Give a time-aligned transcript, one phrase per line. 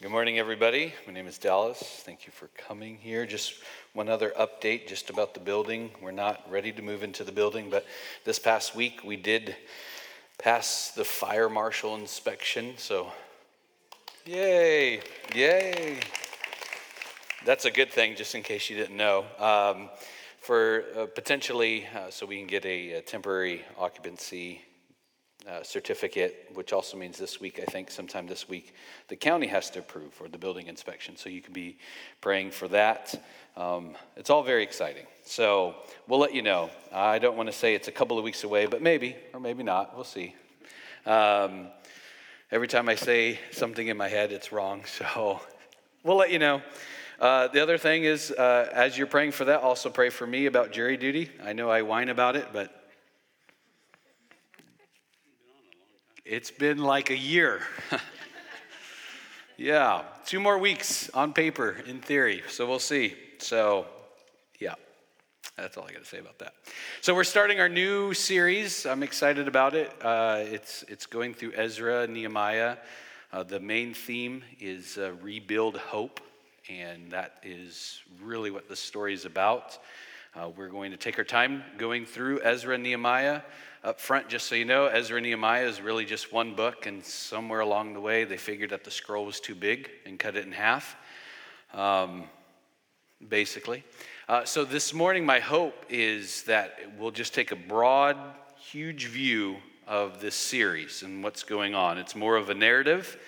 [0.00, 0.94] Good morning, everybody.
[1.08, 1.80] My name is Dallas.
[1.80, 3.26] Thank you for coming here.
[3.26, 3.54] Just
[3.94, 5.90] one other update just about the building.
[6.00, 7.84] We're not ready to move into the building, but
[8.24, 9.56] this past week we did
[10.38, 12.74] pass the fire marshal inspection.
[12.76, 13.10] So,
[14.24, 15.00] yay,
[15.34, 15.98] yay.
[17.44, 19.24] That's a good thing, just in case you didn't know.
[19.40, 19.90] Um,
[20.38, 24.62] for uh, potentially, uh, so we can get a, a temporary occupancy
[25.48, 28.74] uh, certificate, which also means this week, I think, sometime this week,
[29.08, 31.16] the county has to approve for the building inspection.
[31.16, 31.78] So you can be
[32.20, 33.22] praying for that.
[33.56, 35.06] Um, it's all very exciting.
[35.24, 35.74] So
[36.06, 36.70] we'll let you know.
[36.92, 39.62] I don't want to say it's a couple of weeks away, but maybe, or maybe
[39.62, 39.94] not.
[39.94, 40.34] We'll see.
[41.06, 41.68] Um,
[42.50, 44.84] every time I say something in my head, it's wrong.
[44.98, 45.40] So
[46.04, 46.62] we'll let you know.
[47.18, 50.46] Uh, the other thing is, uh, as you're praying for that, also pray for me
[50.46, 51.30] about jury duty.
[51.42, 52.77] I know I whine about it, but
[56.30, 57.62] It's been like a year.
[59.56, 62.42] yeah, two more weeks on paper in theory.
[62.50, 63.14] So we'll see.
[63.38, 63.86] So,
[64.60, 64.74] yeah,
[65.56, 66.52] that's all I got to say about that.
[67.00, 68.84] So we're starting our new series.
[68.84, 69.90] I'm excited about it.
[70.02, 72.76] Uh, it's it's going through Ezra, Nehemiah.
[73.32, 76.20] Uh, the main theme is uh, rebuild hope,
[76.68, 79.78] and that is really what the story is about.
[80.38, 83.40] Uh, we're going to take our time going through Ezra and Nehemiah
[83.82, 87.04] up front, just so you know, Ezra and Nehemiah is really just one book, and
[87.04, 90.46] somewhere along the way, they figured that the scroll was too big and cut it
[90.46, 90.96] in half,
[91.74, 92.22] um,
[93.28, 93.82] basically.
[94.28, 98.16] Uh, so this morning, my hope is that we'll just take a broad,
[98.60, 99.56] huge view
[99.88, 101.98] of this series and what's going on.
[101.98, 103.18] It's more of a narrative.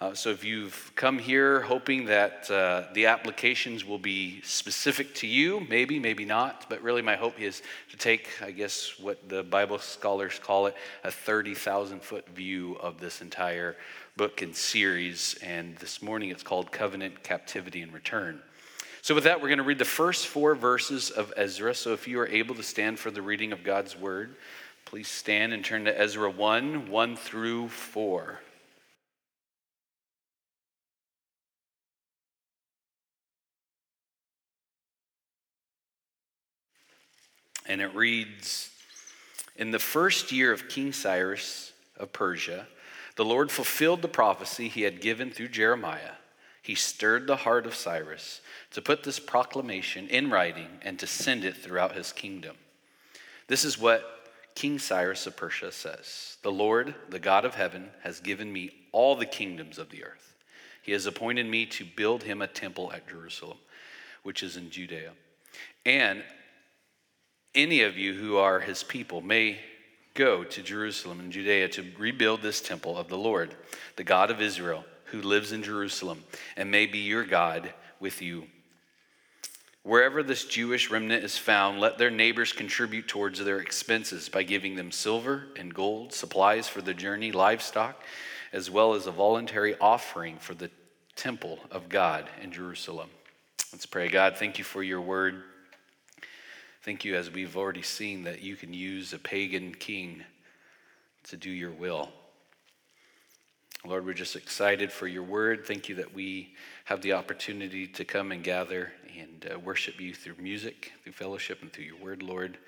[0.00, 5.26] Uh, so if you've come here hoping that uh, the applications will be specific to
[5.26, 9.42] you, maybe, maybe not, but really my hope is to take, I guess, what the
[9.42, 13.76] Bible scholars call it, a 30,000 foot view of this entire
[14.16, 15.38] book and series.
[15.42, 18.40] And this morning it's called Covenant, Captivity, and Return.
[19.02, 21.74] So, with that, we're going to read the first four verses of Ezra.
[21.74, 24.36] So, if you are able to stand for the reading of God's word,
[24.86, 28.40] please stand and turn to Ezra 1 1 through 4.
[37.66, 38.70] And it reads
[39.56, 42.66] In the first year of King Cyrus of Persia,
[43.16, 46.12] the Lord fulfilled the prophecy he had given through Jeremiah.
[46.62, 48.40] He stirred the heart of Cyrus
[48.72, 52.56] to put this proclamation in writing and to send it throughout his kingdom.
[53.46, 54.20] This is what
[54.54, 59.16] King Cyrus of Persia says The Lord, the God of heaven, has given me all
[59.16, 60.34] the kingdoms of the earth.
[60.82, 63.58] He has appointed me to build him a temple at Jerusalem,
[64.22, 65.12] which is in Judea.
[65.84, 66.22] And
[67.54, 69.58] any of you who are his people may
[70.14, 73.54] go to Jerusalem and Judea to rebuild this temple of the Lord,
[73.96, 76.24] the God of Israel, who lives in Jerusalem,
[76.56, 78.44] and may be your God with you.
[79.82, 84.76] Wherever this Jewish remnant is found, let their neighbors contribute towards their expenses by giving
[84.76, 88.02] them silver and gold, supplies for the journey, livestock,
[88.52, 90.70] as well as a voluntary offering for the
[91.16, 93.08] temple of God in Jerusalem.
[93.72, 94.08] Let's pray.
[94.08, 95.44] God, thank you for your word.
[96.90, 100.24] Thank you, as we've already seen, that you can use a pagan king
[101.22, 102.08] to do your will.
[103.86, 105.64] Lord, we're just excited for your word.
[105.64, 106.56] Thank you that we
[106.86, 111.62] have the opportunity to come and gather and uh, worship you through music, through fellowship,
[111.62, 112.58] and through your word, Lord.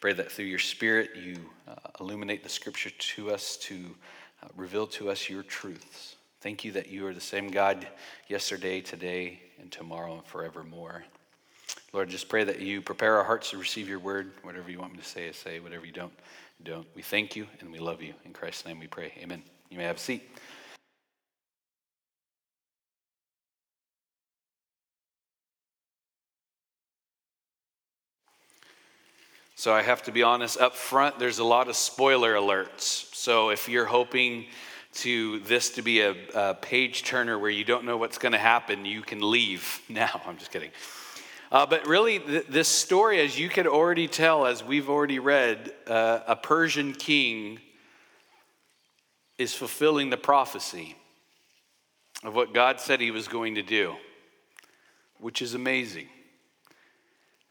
[0.00, 1.34] Pray that through your spirit you
[1.66, 3.74] uh, illuminate the scripture to us to
[4.44, 6.14] uh, reveal to us your truths.
[6.40, 7.88] Thank you that you are the same God
[8.28, 11.02] yesterday, today, and tomorrow, and forevermore.
[11.94, 14.32] Lord, just pray that you prepare our hearts to receive your word.
[14.42, 15.60] Whatever you want me to say, I say.
[15.60, 16.12] Whatever you don't,
[16.64, 16.88] don't.
[16.96, 18.14] We thank you and we love you.
[18.24, 19.12] In Christ's name we pray.
[19.22, 19.44] Amen.
[19.70, 20.28] You may have a seat.
[29.54, 33.14] So I have to be honest up front, there's a lot of spoiler alerts.
[33.14, 34.46] So if you're hoping
[34.94, 38.38] to this to be a, a page turner where you don't know what's going to
[38.38, 40.20] happen, you can leave now.
[40.26, 40.72] I'm just kidding.
[41.52, 45.72] Uh, but really, th- this story, as you can already tell, as we've already read,
[45.86, 47.60] uh, a Persian king
[49.38, 50.96] is fulfilling the prophecy
[52.22, 53.94] of what God said he was going to do,
[55.18, 56.08] which is amazing.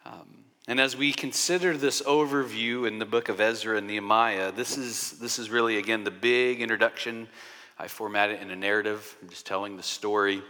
[0.06, 4.78] Um, and as we consider this overview in the book of Ezra and Nehemiah, this
[4.78, 7.28] is, this is really, again, the big introduction.
[7.78, 10.42] I format it in a narrative, I'm just telling the story.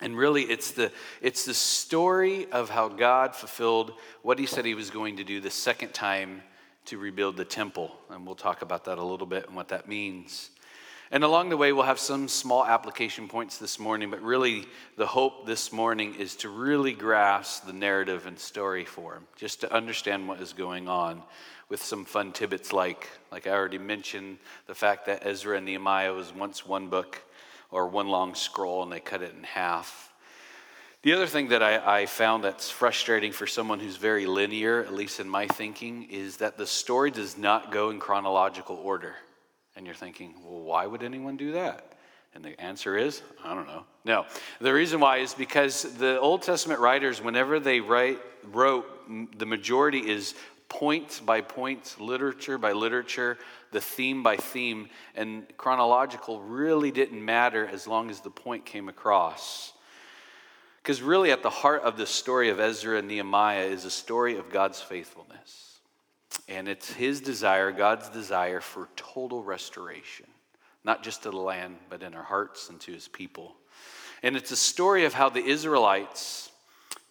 [0.00, 0.90] And really, it's the,
[1.22, 3.92] it's the story of how God fulfilled
[4.22, 6.42] what he said he was going to do the second time
[6.86, 7.96] to rebuild the temple.
[8.10, 10.50] And we'll talk about that a little bit and what that means.
[11.10, 15.06] And along the way, we'll have some small application points this morning, but really the
[15.06, 20.26] hope this morning is to really grasp the narrative and story form, just to understand
[20.26, 21.22] what is going on
[21.68, 26.12] with some fun tidbits like, like I already mentioned, the fact that Ezra and Nehemiah
[26.12, 27.22] was once one book
[27.70, 30.12] or one long scroll and they cut it in half.
[31.02, 34.94] The other thing that I, I, found that's frustrating for someone who's very linear, at
[34.94, 39.14] least in my thinking, is that the story does not go in chronological order.
[39.76, 41.92] And you're thinking, well, why would anyone do that?
[42.34, 43.84] And the answer is, I don't know.
[44.06, 44.24] No.
[44.60, 48.86] The reason why is because the Old Testament writers, whenever they write, wrote,
[49.38, 50.34] the majority is
[50.68, 53.38] point by point, literature by literature,
[53.74, 58.88] the theme by theme, and chronological really didn't matter as long as the point came
[58.88, 59.74] across.
[60.82, 64.38] Because really, at the heart of the story of Ezra and Nehemiah is a story
[64.38, 65.80] of God's faithfulness.
[66.48, 70.26] And it's his desire, God's desire for total restoration,
[70.84, 73.54] not just to the land, but in our hearts and to his people.
[74.22, 76.50] And it's a story of how the Israelites,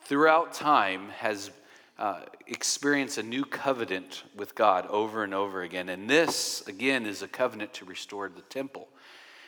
[0.06, 1.52] throughout time, has
[1.98, 5.90] uh, experienced a new covenant with God over and over again.
[5.90, 8.88] And this, again, is a covenant to restore the temple.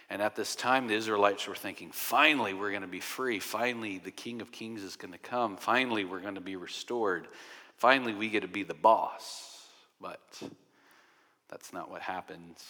[0.10, 3.40] And at this time, the Israelites were thinking, finally, we're going to be free.
[3.40, 5.58] Finally, the King of Kings is going to come.
[5.58, 7.28] Finally, we're going to be restored.
[7.78, 9.68] Finally, we get to be the boss.
[10.00, 10.22] But
[11.50, 12.64] that's not what happens.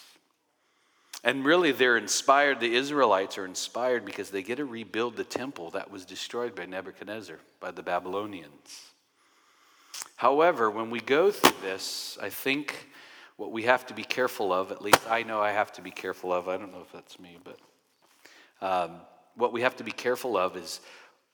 [1.22, 5.70] And really, they're inspired, the Israelites are inspired because they get to rebuild the temple
[5.70, 8.92] that was destroyed by Nebuchadnezzar, by the Babylonians.
[10.16, 12.88] However, when we go through this, I think
[13.36, 15.90] what we have to be careful of, at least I know I have to be
[15.90, 17.58] careful of, I don't know if that's me, but
[18.66, 18.96] um,
[19.34, 20.80] what we have to be careful of is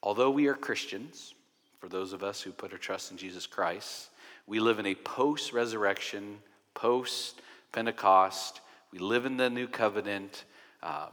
[0.01, 1.33] although we are Christians,
[1.79, 4.09] for those of us who put our trust in Jesus Christ,
[4.47, 6.39] we live in a post resurrection,
[6.73, 7.41] post
[7.71, 8.59] Pentecost.
[8.91, 10.43] We live in the new covenant.
[10.81, 11.09] Um,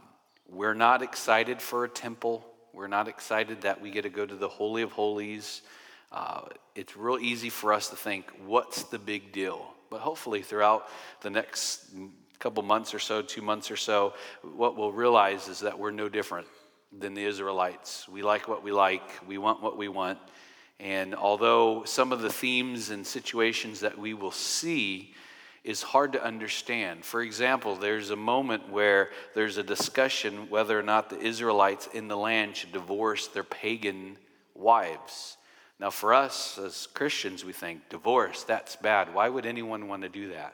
[0.49, 2.45] we're not excited for a temple.
[2.73, 5.61] We're not excited that we get to go to the Holy of Holies.
[6.11, 6.41] Uh,
[6.75, 9.73] it's real easy for us to think, what's the big deal?
[9.89, 10.87] But hopefully, throughout
[11.21, 11.85] the next
[12.39, 16.09] couple months or so, two months or so, what we'll realize is that we're no
[16.09, 16.47] different
[16.97, 18.07] than the Israelites.
[18.09, 20.19] We like what we like, we want what we want,
[20.79, 25.13] and although some of the themes and situations that we will see
[25.63, 27.05] is hard to understand.
[27.05, 32.07] For example, there's a moment where there's a discussion whether or not the Israelites in
[32.07, 34.17] the land should divorce their pagan
[34.55, 35.37] wives.
[35.81, 39.15] Now, for us as Christians, we think, divorce, that's bad.
[39.15, 40.53] Why would anyone want to do that?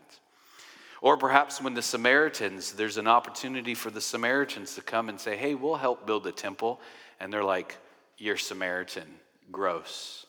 [1.02, 5.36] Or perhaps when the Samaritans, there's an opportunity for the Samaritans to come and say,
[5.36, 6.80] hey, we'll help build the temple.
[7.20, 7.78] And they're like,
[8.18, 9.08] you're Samaritan
[9.52, 10.26] gross.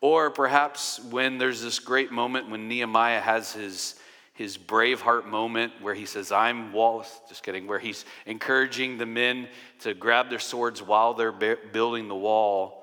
[0.00, 3.94] Or perhaps when there's this great moment when Nehemiah has his,
[4.34, 9.06] his brave heart moment where he says, I'm Wallace, just kidding, where he's encouraging the
[9.06, 9.46] men
[9.82, 12.81] to grab their swords while they're building the wall.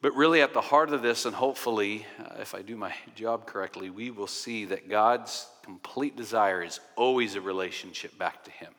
[0.00, 3.46] But really, at the heart of this, and hopefully, uh, if I do my job
[3.46, 8.72] correctly, we will see that God's complete desire is always a relationship back to Him.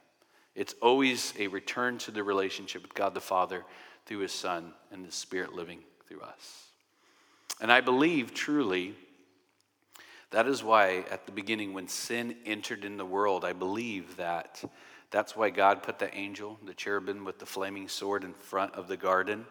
[0.55, 3.65] It's always a return to the relationship with God the Father
[4.05, 6.67] through His Son and the Spirit living through us.
[7.59, 8.95] And I believe truly
[10.31, 14.63] that is why at the beginning, when sin entered in the world, I believe that
[15.11, 18.87] that's why God put the angel, the cherubim with the flaming sword in front of
[18.87, 19.45] the garden.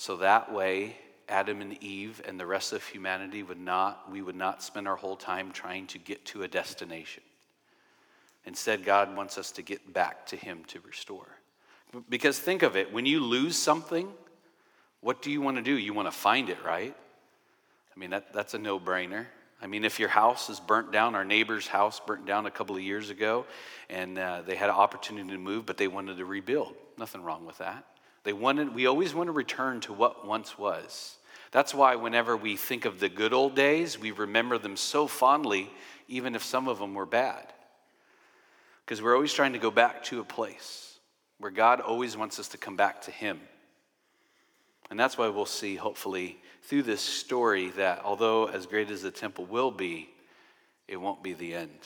[0.00, 0.96] So that way,
[1.28, 4.96] Adam and Eve and the rest of humanity would not, we would not spend our
[4.96, 7.22] whole time trying to get to a destination.
[8.46, 11.26] Instead, God wants us to get back to Him to restore.
[12.08, 14.08] Because think of it when you lose something,
[15.02, 15.76] what do you want to do?
[15.76, 16.96] You want to find it, right?
[17.94, 19.26] I mean, that, that's a no brainer.
[19.60, 22.74] I mean, if your house is burnt down, our neighbor's house burnt down a couple
[22.74, 23.44] of years ago,
[23.90, 26.74] and uh, they had an opportunity to move, but they wanted to rebuild.
[26.96, 27.84] Nothing wrong with that.
[28.24, 31.16] They wanted, we always want to return to what once was.
[31.52, 35.70] That's why whenever we think of the good old days, we remember them so fondly,
[36.06, 37.52] even if some of them were bad.
[38.84, 40.98] Because we're always trying to go back to a place
[41.38, 43.40] where God always wants us to come back to Him.
[44.90, 49.10] And that's why we'll see, hopefully, through this story that although as great as the
[49.10, 50.10] temple will be,
[50.86, 51.78] it won't be the end.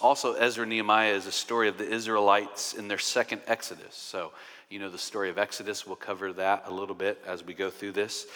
[0.00, 3.94] Also, Ezra Nehemiah is a story of the Israelites in their second Exodus.
[3.94, 4.32] So,
[4.70, 7.68] you know, the story of Exodus, we'll cover that a little bit as we go
[7.68, 8.26] through this.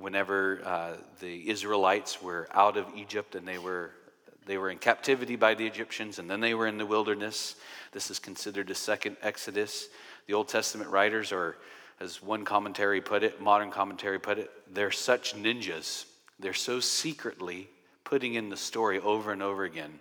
[0.00, 3.90] Whenever uh, the Israelites were out of Egypt and they were
[4.46, 7.56] they were in captivity by the Egyptians, and then they were in the wilderness.
[7.92, 9.88] This is considered a second Exodus.
[10.26, 11.58] The Old Testament writers are
[12.00, 16.06] as one commentary put it, modern commentary put it, they're such ninjas.
[16.40, 17.68] They're so secretly
[18.04, 19.98] putting in the story over and over again.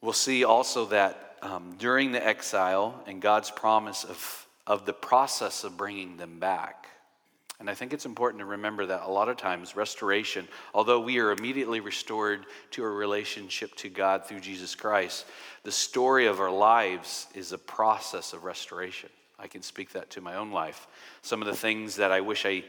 [0.00, 5.64] We'll see also that um, during the exile and God's promise of, of the process
[5.64, 6.88] of bringing them back.
[7.58, 11.18] And I think it's important to remember that a lot of times, restoration, although we
[11.18, 15.24] are immediately restored to a relationship to God through Jesus Christ,
[15.62, 19.08] the story of our lives is a process of restoration.
[19.38, 20.86] I can speak that to my own life.
[21.22, 22.62] Some of the things that I wish I,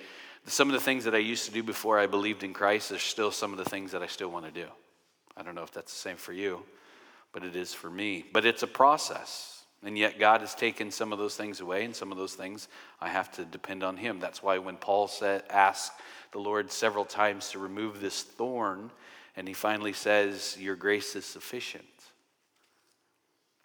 [0.45, 2.99] some of the things that I used to do before I believed in Christ are
[2.99, 4.67] still some of the things that I still want to do.
[5.35, 6.63] I don't know if that's the same for you,
[7.37, 8.25] but it is for me.
[8.33, 9.63] But it's a process.
[9.85, 12.67] And yet, God has taken some of those things away, and some of those things
[12.99, 14.19] I have to depend on Him.
[14.19, 15.91] That's why when Paul said, asked
[16.31, 18.89] the Lord several times to remove this thorn,
[19.35, 21.85] and he finally says, Your grace is sufficient.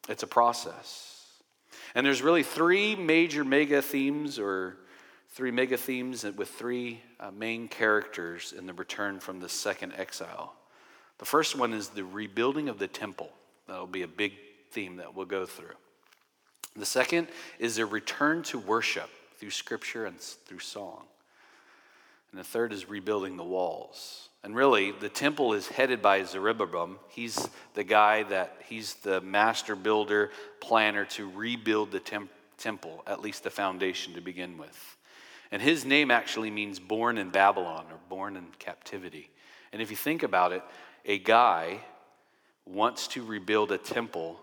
[0.07, 1.25] It's a process.
[1.95, 4.77] And there's really three major mega themes, or
[5.31, 10.53] three mega themes with three uh, main characters in the return from the second exile.
[11.17, 13.33] The first one is the rebuilding of the temple.
[13.67, 14.33] That'll be a big
[14.71, 15.75] theme that we'll go through.
[16.77, 17.29] The second
[17.59, 21.05] is a return to worship through scripture and through song.
[22.31, 24.31] And the third is rebuilding the walls.
[24.43, 26.97] And really, the temple is headed by Zerubbabel.
[27.11, 33.21] He's the guy that, he's the master builder, planner to rebuild the temp- temple, at
[33.21, 34.97] least the foundation to begin with.
[35.53, 39.31] And his name actually means born in Babylon or born in captivity.
[39.73, 40.63] And if you think about it,
[41.05, 41.81] a guy
[42.67, 44.41] wants to rebuild a temple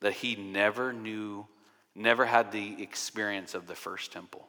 [0.00, 1.46] that he never knew
[1.94, 4.48] never had the experience of the first temple.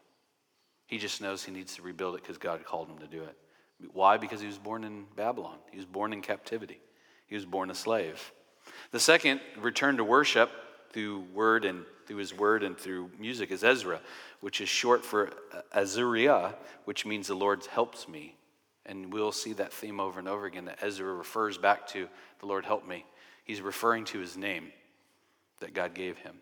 [0.85, 3.35] He just knows he needs to rebuild it because God called him to do it.
[3.91, 4.17] Why?
[4.17, 6.79] Because he was born in Babylon, he was born in captivity,
[7.27, 8.31] he was born a slave.
[8.91, 10.49] The second, return to worship
[10.91, 13.99] through word and through his word and through music is Ezra,
[14.39, 15.31] which is short for
[15.73, 16.53] Azariah,
[16.85, 18.35] which means the Lord helps me.
[18.85, 22.07] And we'll see that theme over and over again that Ezra refers back to
[22.39, 23.05] the Lord help me.
[23.43, 24.71] He's referring to his name
[25.59, 26.35] that God gave him.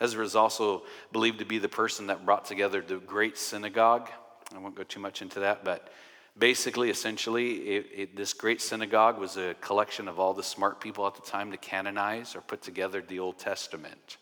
[0.00, 0.82] Ezra is also
[1.12, 4.08] believed to be the person that brought together the great synagogue.
[4.54, 5.92] I won't go too much into that, but
[6.38, 11.06] basically, essentially, it, it, this great synagogue was a collection of all the smart people
[11.06, 14.16] at the time to canonize or put together the Old Testament.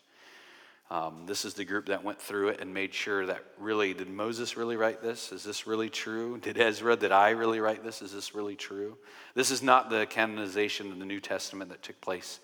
[0.89, 4.09] Um, this is the group that went through it and made sure that really, did
[4.09, 5.33] Moses really write this?
[5.33, 6.37] Is this really true?
[6.37, 8.01] Did Ezra, did I really write this?
[8.01, 8.97] Is this really true?
[9.33, 12.39] This is not the canonization of the New Testament that took place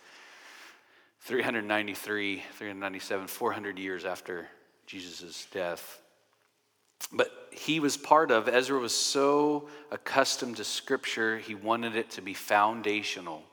[1.21, 4.49] 393, 397, 400 years after
[4.87, 6.01] Jesus' death.
[7.13, 12.21] But he was part of, Ezra was so accustomed to scripture, he wanted it to
[12.21, 13.43] be foundational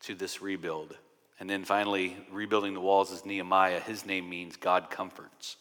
[0.00, 0.96] to this rebuild.
[1.40, 3.80] And then finally, rebuilding the walls is Nehemiah.
[3.80, 5.56] His name means God comforts.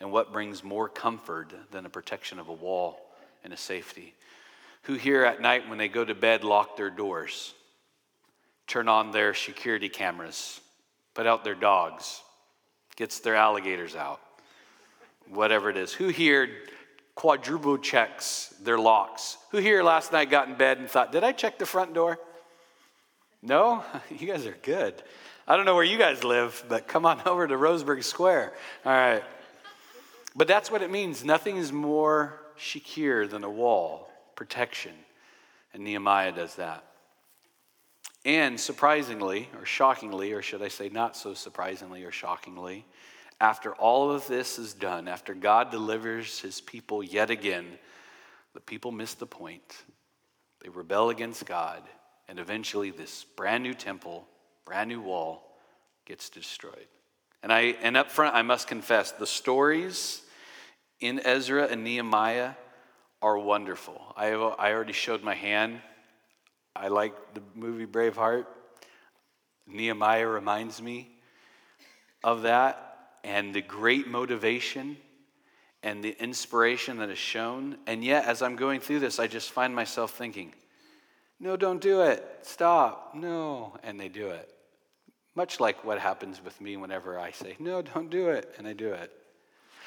[0.00, 2.98] And what brings more comfort than the protection of a wall
[3.42, 4.14] and a safety?
[4.82, 7.54] Who here at night, when they go to bed, lock their doors?
[8.66, 10.60] turn on their security cameras,
[11.14, 12.22] put out their dogs,
[12.96, 14.20] gets their alligators out,
[15.28, 15.92] whatever it is.
[15.92, 16.48] Who here
[17.14, 19.36] quadruple checks their locks?
[19.50, 22.18] Who here last night got in bed and thought, did I check the front door?
[23.44, 23.84] No?
[24.10, 24.94] You guys are good.
[25.46, 28.54] I don't know where you guys live, but come on over to Roseburg Square.
[28.84, 29.22] All right.
[30.34, 31.24] But that's what it means.
[31.24, 34.92] Nothing is more secure than a wall, protection.
[35.72, 36.84] And Nehemiah does that.
[38.24, 42.86] And surprisingly, or shockingly, or should I say not so surprisingly or shockingly,
[43.40, 47.66] after all of this is done, after God delivers his people yet again,
[48.54, 49.82] the people miss the point.
[50.62, 51.82] They rebel against God,
[52.28, 54.26] and eventually this brand new temple,
[54.64, 55.58] brand new wall
[56.06, 56.86] gets destroyed.
[57.42, 60.22] And I and up front I must confess, the stories
[61.00, 62.52] in Ezra and Nehemiah
[63.20, 64.00] are wonderful.
[64.16, 65.80] I, I already showed my hand
[66.76, 68.46] I like the movie Braveheart.
[69.66, 71.08] Nehemiah reminds me
[72.24, 74.96] of that and the great motivation
[75.82, 77.76] and the inspiration that is shown.
[77.86, 80.52] And yet, as I'm going through this, I just find myself thinking,
[81.44, 82.26] no, don't do it.
[82.40, 83.14] Stop.
[83.14, 83.76] No.
[83.82, 84.48] And they do it.
[85.34, 88.54] Much like what happens with me whenever I say, no, don't do it.
[88.56, 89.12] And I do it.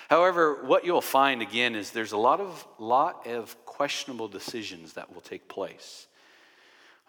[0.07, 5.11] However, what you'll find again is there's a lot of, lot of questionable decisions that
[5.11, 6.05] will take place.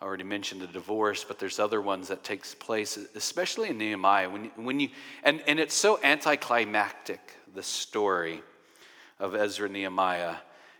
[0.01, 4.31] I already mentioned the divorce, but there's other ones that takes place, especially in Nehemiah.
[4.31, 4.89] When, when you,
[5.25, 7.21] and, and it's so anticlimactic,
[7.55, 8.43] the story
[9.19, 10.37] of Ezra Nehemiah.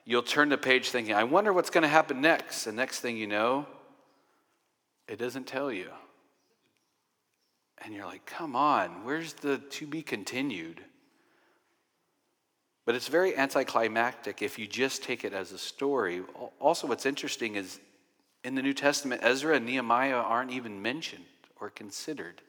[0.09, 2.65] You'll turn the page thinking, I wonder what's going to happen next.
[2.65, 3.67] The next thing you know,
[5.07, 5.91] it doesn't tell you.
[7.85, 10.81] And you're like, come on, where's the to be continued?
[12.87, 16.23] But it's very anticlimactic if you just take it as a story.
[16.59, 17.79] Also, what's interesting is
[18.45, 21.27] in the New Testament, Ezra and Nehemiah aren't even mentioned
[21.61, 22.41] or considered.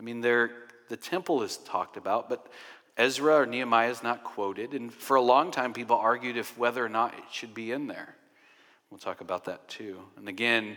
[0.00, 0.50] I mean, the
[1.00, 2.48] temple is talked about, but
[2.98, 4.74] Ezra or Nehemiah is not quoted.
[4.74, 7.86] And for a long time, people argued if whether or not it should be in
[7.86, 8.16] there.
[8.90, 10.00] We'll talk about that too.
[10.16, 10.76] And again,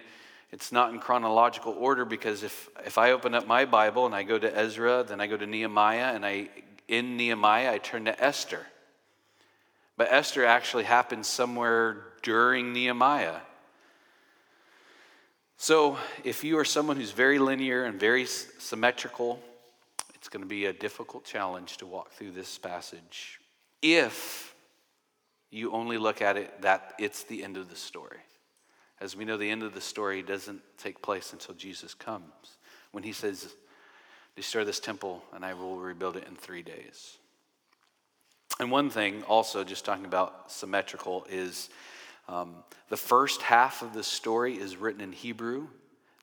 [0.51, 4.23] it's not in chronological order because if, if I open up my Bible and I
[4.23, 6.49] go to Ezra, then I go to Nehemiah, and I
[6.87, 8.65] in Nehemiah I turn to Esther.
[9.95, 13.39] But Esther actually happens somewhere during Nehemiah.
[15.55, 19.39] So, if you are someone who's very linear and very symmetrical,
[20.21, 23.39] it's going to be a difficult challenge to walk through this passage
[23.81, 24.53] if
[25.49, 28.19] you only look at it that it's the end of the story.
[28.99, 32.57] As we know, the end of the story doesn't take place until Jesus comes,
[32.91, 33.55] when he says,
[34.35, 37.17] Destroy this temple, and I will rebuild it in three days.
[38.59, 41.71] And one thing, also, just talking about symmetrical, is
[42.29, 42.57] um,
[42.89, 45.67] the first half of the story is written in Hebrew.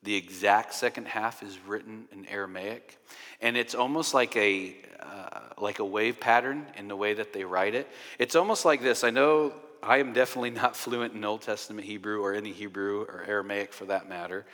[0.02, 2.98] The exact second half is written in Aramaic,
[3.40, 7.44] and it's almost like a uh, like a wave pattern in the way that they
[7.44, 7.88] write it.
[8.18, 9.04] It's almost like this.
[9.04, 9.52] I know
[9.82, 13.86] I am definitely not fluent in Old Testament Hebrew or any Hebrew or Aramaic for
[13.86, 14.46] that matter.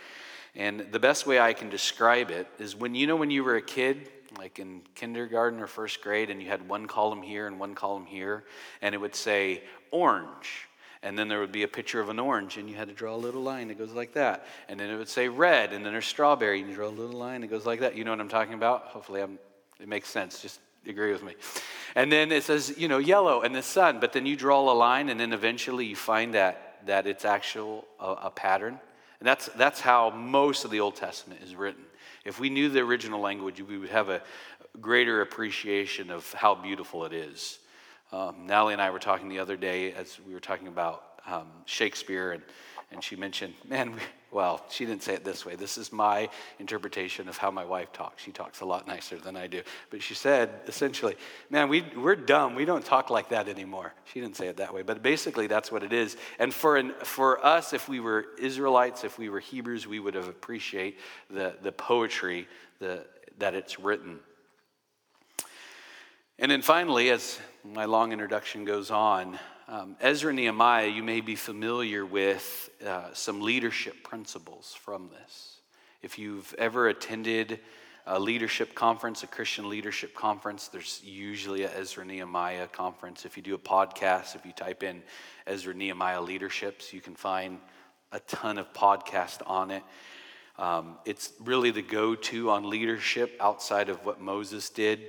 [0.55, 3.57] And the best way I can describe it is when you know when you were
[3.57, 4.09] a kid,
[4.39, 8.07] like in kindergarten or first grade, and you had one column here and one column
[8.07, 8.45] here,
[8.81, 10.69] and it would say orange
[11.05, 13.15] and then there would be a picture of an orange, and you had to draw
[13.15, 14.47] a little line that goes like that.
[14.69, 17.19] And then it would say red, and then there's strawberry, and you draw a little
[17.19, 17.95] line that goes like that.
[17.95, 18.87] You know what I'm talking about?
[18.87, 19.39] Hopefully, I'm,
[19.79, 20.41] it makes sense.
[20.41, 21.35] Just agree with me.
[21.95, 24.73] And then it says, you know, yellow and the sun, but then you draw a
[24.73, 28.79] line, and then eventually you find that that it's actual a, a pattern.
[29.21, 31.85] And that's that's how most of the Old Testament is written.
[32.25, 34.23] If we knew the original language, we would have a
[34.81, 37.59] greater appreciation of how beautiful it is.
[38.15, 41.49] Um, Natalie and I were talking the other day as we were talking about um,
[41.65, 42.45] Shakespeare, and,
[42.93, 43.99] and she mentioned, man, we,
[44.31, 45.57] well, she didn't say it this way.
[45.57, 46.29] This is my
[46.61, 48.23] interpretation of how my wife talks.
[48.23, 49.63] She talks a lot nicer than I do.
[49.91, 51.17] But she said, essentially,
[51.51, 52.55] man, we, we're dumb.
[52.55, 53.93] We don't talk like that anymore.
[54.05, 56.17] She didn't say it that way, but basically that's what it is.
[56.39, 60.15] And for, an, for us, if we were Israelites, if we were Hebrews, we would
[60.15, 62.47] have appreciate the, the poetry
[62.79, 63.07] the,
[63.39, 64.21] that it's written.
[66.37, 71.21] And then finally, as my long introduction goes on, um, Ezra and Nehemiah, you may
[71.21, 75.61] be familiar with uh, some leadership principles from this.
[76.03, 77.61] If you've ever attended
[78.05, 83.25] a leadership conference, a Christian leadership conference, there's usually a Ezra Nehemiah conference.
[83.25, 85.05] If you do a podcast, if you type in
[85.47, 87.61] Ezra Nehemiah leaderships, you can find
[88.11, 89.85] a ton of podcasts on it.
[90.59, 95.01] Um, it's really the go to on leadership outside of what Moses did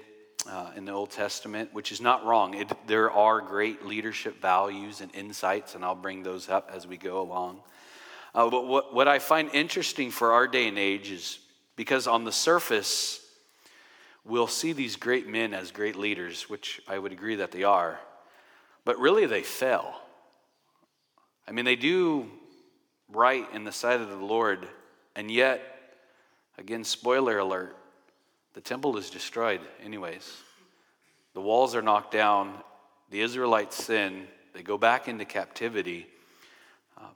[0.49, 2.53] uh, in the Old Testament, which is not wrong.
[2.53, 6.97] It, there are great leadership values and insights, and I'll bring those up as we
[6.97, 7.60] go along.
[8.34, 11.39] Uh, but what, what I find interesting for our day and age is
[11.75, 13.21] because on the surface,
[14.23, 17.99] we'll see these great men as great leaders, which I would agree that they are,
[18.84, 19.95] but really they fail.
[21.47, 22.29] I mean, they do
[23.10, 24.67] right in the sight of the Lord,
[25.15, 25.62] and yet,
[26.58, 27.77] again, spoiler alert,
[28.55, 30.41] the temple is destroyed, anyways.
[31.33, 32.53] The walls are knocked down.
[33.11, 34.27] The Israelites sin.
[34.53, 36.07] They go back into captivity.
[36.97, 37.11] Um,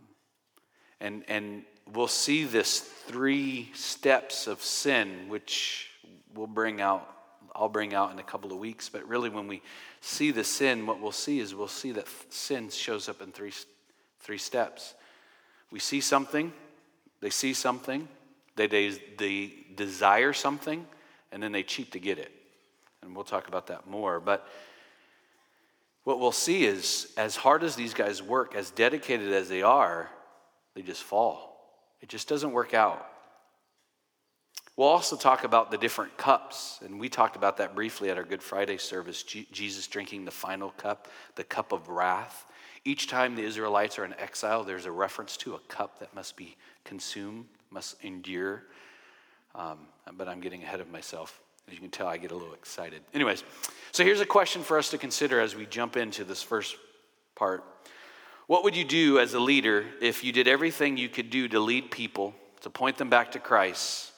[1.00, 5.90] and, and we'll see this three steps of sin, which
[6.36, 7.10] we'll bring out,
[7.56, 8.90] I'll bring out in a couple of weeks.
[8.90, 9.62] But really, when we
[10.02, 13.54] see the sin, what we'll see is we'll see that sin shows up in three,
[14.20, 14.94] three steps.
[15.72, 16.52] We see something,
[17.22, 18.10] they see something,
[18.58, 20.86] they, they, they desire something,
[21.32, 22.32] and then they cheat to get it.
[23.02, 24.20] And we'll talk about that more.
[24.20, 24.48] But
[26.04, 30.10] what we'll see is as hard as these guys work, as dedicated as they are,
[30.76, 31.50] they just fall.
[32.02, 33.06] It just doesn't work out.
[34.76, 38.24] We'll also talk about the different cups, and we talked about that briefly at our
[38.24, 39.24] Good Friday service.
[39.24, 42.46] Jesus drinking the final cup, the cup of wrath.
[42.86, 46.38] Each time the Israelites are in exile, there's a reference to a cup that must
[46.38, 48.64] be consumed, must endure.
[49.56, 49.80] Um,
[50.18, 51.42] but I'm getting ahead of myself.
[51.68, 53.02] As you can tell, I get a little excited.
[53.14, 53.44] Anyways,
[53.92, 56.76] so here's a question for us to consider as we jump into this first
[57.36, 57.64] part.
[58.48, 61.60] What would you do as a leader if you did everything you could do to
[61.60, 64.12] lead people, to point them back to Christ?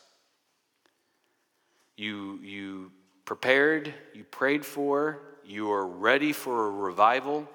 [1.98, 2.92] You, you
[3.26, 7.50] prepared, you prayed for, you are ready for a revival,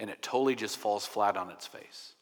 [0.00, 2.13] and it totally just falls flat on its face.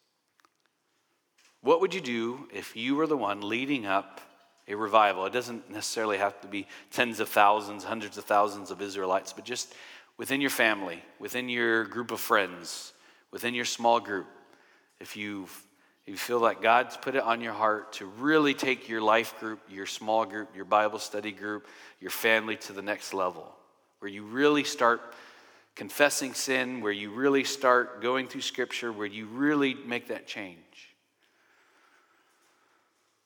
[1.62, 4.20] What would you do if you were the one leading up
[4.66, 5.24] a revival?
[5.26, 9.44] It doesn't necessarily have to be tens of thousands, hundreds of thousands of Israelites, but
[9.44, 9.72] just
[10.16, 12.92] within your family, within your group of friends,
[13.30, 14.26] within your small group.
[15.00, 15.66] If you've
[16.04, 19.60] you feel like God's put it on your heart to really take your life group,
[19.70, 21.68] your small group, your Bible study group,
[22.00, 23.54] your family to the next level,
[24.00, 25.14] where you really start
[25.76, 30.91] confessing sin, where you really start going through Scripture, where you really make that change.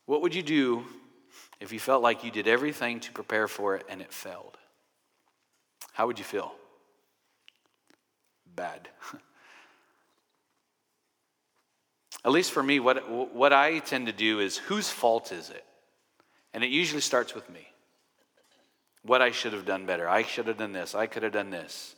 [0.07, 0.85] What would you do
[1.61, 4.57] if you felt like you did everything to prepare for it and it failed?
[5.93, 6.55] How would you feel?
[8.55, 8.89] Bad.
[12.25, 15.65] At least for me, what, what I tend to do is whose fault is it?
[16.55, 17.67] And it usually starts with me.
[19.03, 20.09] What I should have done better.
[20.09, 20.95] I should have done this.
[20.95, 21.96] I could have done this.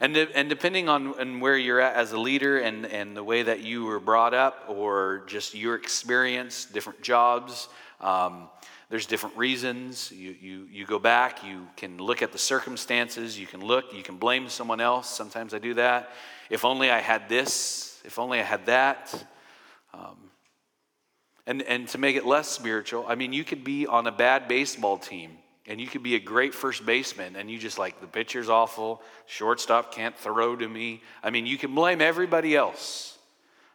[0.00, 3.22] And, de- and depending on and where you're at as a leader and, and the
[3.22, 7.68] way that you were brought up or just your experience, different jobs,
[8.00, 8.48] um,
[8.88, 10.10] there's different reasons.
[10.10, 14.02] You, you, you go back, you can look at the circumstances, you can look, you
[14.02, 15.08] can blame someone else.
[15.08, 16.10] Sometimes I do that.
[16.48, 19.14] If only I had this, if only I had that.
[19.92, 20.16] Um,
[21.46, 24.48] and, and to make it less spiritual, I mean, you could be on a bad
[24.48, 25.32] baseball team
[25.66, 29.02] and you could be a great first baseman and you just like, the pitcher's awful,
[29.26, 31.02] shortstop can't throw to me.
[31.22, 33.18] I mean, you can blame everybody else.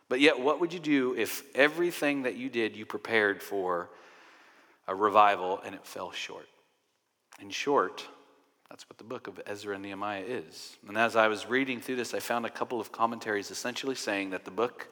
[0.10, 3.90] But yet, what would you do if everything that you did you prepared for
[4.88, 6.48] a revival and it fell short?
[7.42, 8.06] In short,
[8.70, 10.78] that's what the book of Ezra and Nehemiah is.
[10.88, 14.32] And as I was reading through this, I found a couple of commentaries essentially saying
[14.32, 14.88] that the book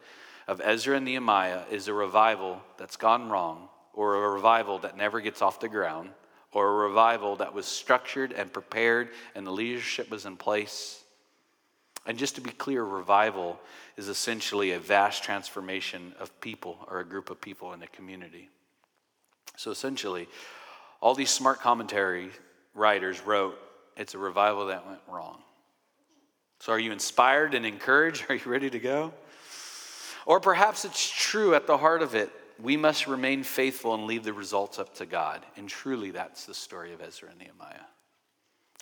[0.47, 5.21] of Ezra and Nehemiah is a revival that's gone wrong, or a revival that never
[5.21, 6.09] gets off the ground,
[6.53, 11.03] or a revival that was structured and prepared and the leadership was in place.
[12.05, 13.59] And just to be clear, revival
[13.97, 18.49] is essentially a vast transformation of people or a group of people in a community.
[19.55, 20.27] So essentially,
[21.01, 22.29] all these smart commentary
[22.73, 23.57] writers wrote
[23.95, 25.37] it's a revival that went wrong.
[26.59, 28.25] So are you inspired and encouraged?
[28.29, 29.13] Are you ready to go?
[30.25, 32.31] Or perhaps it's true at the heart of it.
[32.63, 35.45] We must remain faithful and leave the results up to God.
[35.57, 37.87] And truly, that's the story of Ezra and Nehemiah.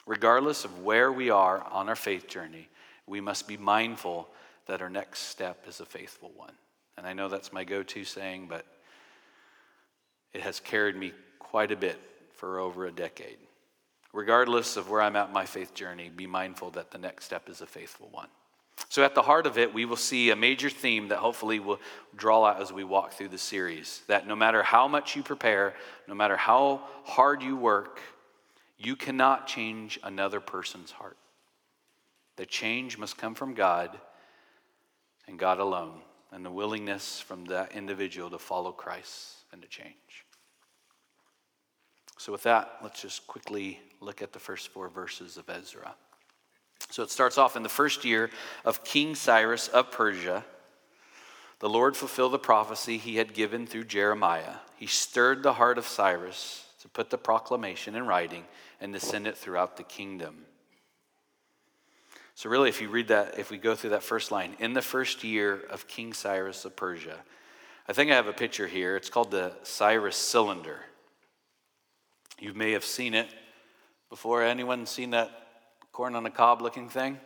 [0.06, 2.70] Regardless of where we are on our faith journey,
[3.08, 4.30] we must be mindful
[4.67, 6.54] that our next step is a faithful one.
[6.96, 8.67] And I know that's my go to saying, but
[10.32, 12.00] it has carried me quite a bit
[12.36, 13.39] for over a decade.
[14.13, 17.50] Regardless of where I'm at in my faith journey, be mindful that the next step
[17.50, 18.28] is a faithful one.
[18.89, 21.79] So, at the heart of it, we will see a major theme that hopefully will
[22.15, 24.01] draw out as we walk through the series.
[24.07, 25.75] That no matter how much you prepare,
[26.07, 28.01] no matter how hard you work,
[28.77, 31.17] you cannot change another person's heart.
[32.36, 33.97] The change must come from God
[35.27, 40.25] and God alone, and the willingness from that individual to follow Christ and to change.
[42.17, 45.95] So, with that, let's just quickly look at the first four verses of Ezra.
[46.89, 48.30] So it starts off in the first year
[48.65, 50.44] of King Cyrus of Persia.
[51.60, 54.56] The Lord fulfilled the prophecy he had given through Jeremiah.
[54.78, 58.46] He stirred the heart of Cyrus to put the proclamation in writing
[58.80, 60.46] and to send it throughout the kingdom.
[62.34, 64.82] So, really, if you read that, if we go through that first line, in the
[64.82, 67.17] first year of King Cyrus of Persia,
[67.88, 68.96] I think I have a picture here.
[68.96, 70.80] It's called the Cyrus cylinder.
[72.39, 73.28] You may have seen it
[74.10, 74.41] before.
[74.44, 75.40] Anyone seen that
[75.91, 77.19] corn on a cob looking thing.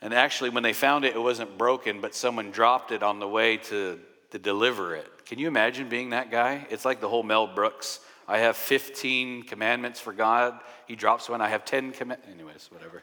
[0.00, 3.26] And actually, when they found it, it wasn't broken, but someone dropped it on the
[3.26, 3.98] way to,
[4.30, 5.10] to deliver it.
[5.24, 6.66] Can you imagine being that guy?
[6.70, 8.00] It's like the whole Mel Brooks.
[8.28, 10.60] I have 15 commandments for God.
[10.86, 11.40] He drops one.
[11.40, 12.32] I have 10 commandments.
[12.32, 13.02] Anyways, whatever.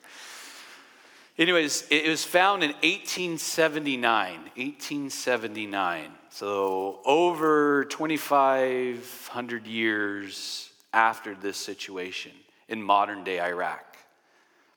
[1.38, 4.34] Anyways, it was found in 1879.
[4.56, 6.12] 1879.
[6.30, 12.32] So over 2,500 years after this situation
[12.68, 13.98] in modern day Iraq.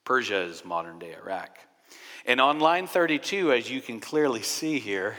[0.04, 1.58] Persia is modern day Iraq.
[2.24, 5.16] And on line 32, as you can clearly see here,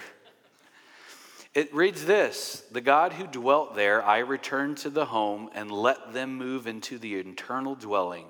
[1.53, 6.13] it reads this The God who dwelt there, I returned to the home and let
[6.13, 8.25] them move into the eternal dwelling.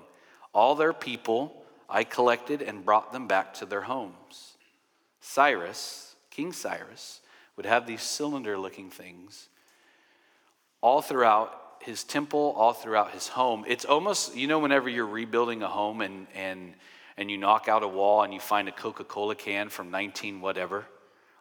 [0.52, 4.56] All their people I collected and brought them back to their homes.
[5.20, 7.20] Cyrus, King Cyrus,
[7.56, 9.48] would have these cylinder looking things
[10.80, 13.64] all throughout his temple, all throughout his home.
[13.66, 16.74] It's almost, you know, whenever you're rebuilding a home and, and,
[17.16, 20.42] and you knock out a wall and you find a Coca Cola can from 19
[20.42, 20.84] whatever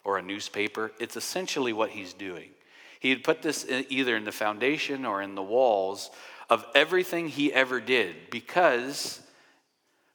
[0.06, 2.50] or a newspaper, it's essentially what he's doing.
[3.02, 6.10] He had put this either in the foundation or in the walls
[6.50, 9.20] of everything he ever did because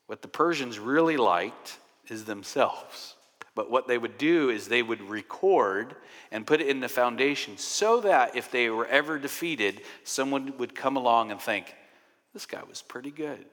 [0.06, 1.76] what the Persians really liked
[2.08, 3.16] is themselves.
[3.54, 5.94] But what they would do is they would record
[6.30, 10.74] and put it in the foundation so that if they were ever defeated, someone would
[10.74, 11.74] come along and think,
[12.32, 13.44] this guy was pretty good.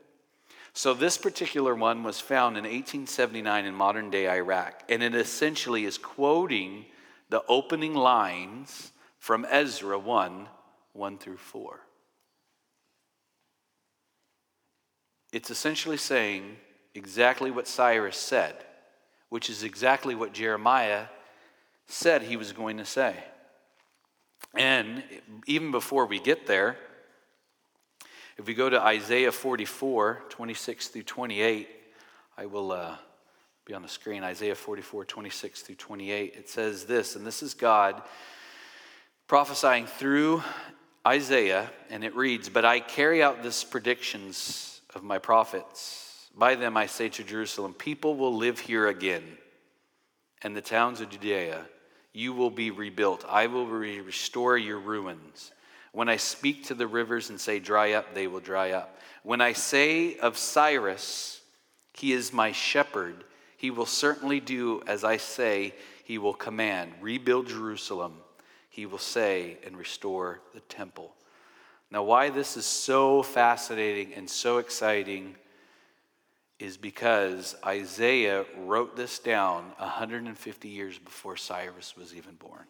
[0.71, 5.83] So, this particular one was found in 1879 in modern day Iraq, and it essentially
[5.83, 6.85] is quoting
[7.29, 10.47] the opening lines from Ezra 1
[10.93, 11.79] 1 through 4.
[15.31, 16.57] It's essentially saying
[16.95, 18.55] exactly what Cyrus said,
[19.29, 21.05] which is exactly what Jeremiah
[21.87, 23.15] said he was going to say.
[24.55, 25.03] And
[25.45, 26.77] even before we get there,
[28.37, 31.67] if we go to Isaiah 44, 26 through 28,
[32.37, 32.95] I will uh,
[33.65, 34.23] be on the screen.
[34.23, 36.33] Isaiah 44, 26 through 28.
[36.35, 38.01] It says this, and this is God
[39.27, 40.41] prophesying through
[41.05, 46.08] Isaiah, and it reads, But I carry out this predictions of my prophets.
[46.35, 49.23] By them I say to Jerusalem, People will live here again,
[50.41, 51.65] and the towns of Judea,
[52.13, 53.25] you will be rebuilt.
[53.27, 55.51] I will re- restore your ruins.
[55.91, 58.99] When I speak to the rivers and say, Dry up, they will dry up.
[59.23, 61.41] When I say of Cyrus,
[61.93, 63.25] He is my shepherd,
[63.59, 65.73] he will certainly do as I say,
[66.05, 66.93] he will command.
[67.01, 68.13] Rebuild Jerusalem,
[68.69, 71.13] he will say, and restore the temple.
[71.91, 75.35] Now, why this is so fascinating and so exciting
[76.59, 82.65] is because Isaiah wrote this down 150 years before Cyrus was even born.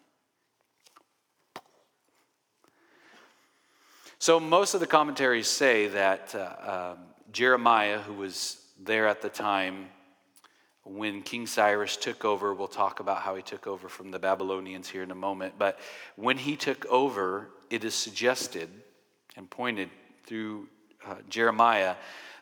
[4.20, 7.00] So, most of the commentaries say that uh, um,
[7.32, 9.88] Jeremiah, who was there at the time,
[10.84, 14.90] when King Cyrus took over, we'll talk about how he took over from the Babylonians
[14.90, 15.80] here in a moment, but
[16.16, 18.70] when he took over, it is suggested
[19.36, 19.90] and pointed
[20.26, 20.68] through
[21.06, 21.96] uh, Jeremiah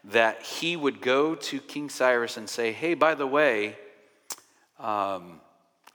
[0.07, 3.77] that he would go to King Cyrus and say, Hey, by the way,
[4.79, 5.41] um,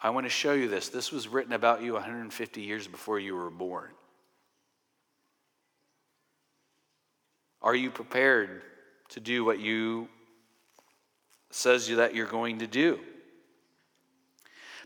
[0.01, 0.89] I want to show you this.
[0.89, 3.91] This was written about you 150 years before you were born.
[7.61, 8.63] Are you prepared
[9.11, 10.09] to do what you
[11.53, 12.99] says you that you're going to do.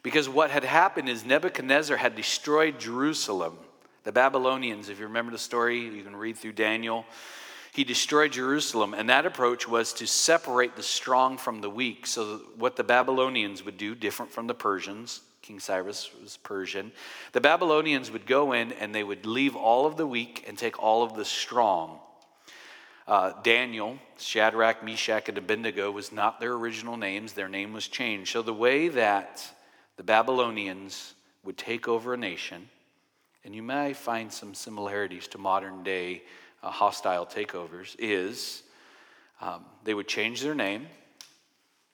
[0.03, 3.57] Because what had happened is Nebuchadnezzar had destroyed Jerusalem.
[4.05, 7.05] The Babylonians, if you remember the story, you can read through Daniel.
[7.77, 12.07] He destroyed Jerusalem, and that approach was to separate the strong from the weak.
[12.07, 16.91] So, what the Babylonians would do, different from the Persians, King Cyrus was Persian,
[17.33, 20.83] the Babylonians would go in and they would leave all of the weak and take
[20.83, 21.99] all of the strong.
[23.07, 27.35] Uh, Daniel, Shadrach, Meshach, and Abednego was not their original names.
[27.35, 28.33] Their name was changed.
[28.33, 29.47] So the way that
[29.99, 31.12] the Babylonians
[31.45, 32.71] would take over a nation,
[33.45, 36.23] and you may find some similarities to modern day
[36.66, 38.62] uh, hostile takeovers, is
[39.40, 40.87] um, they would change their name,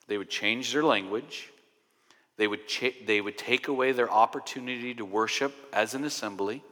[0.06, 1.50] they would change their language,
[2.37, 6.62] they would, cha- they would take away their opportunity to worship as an assembly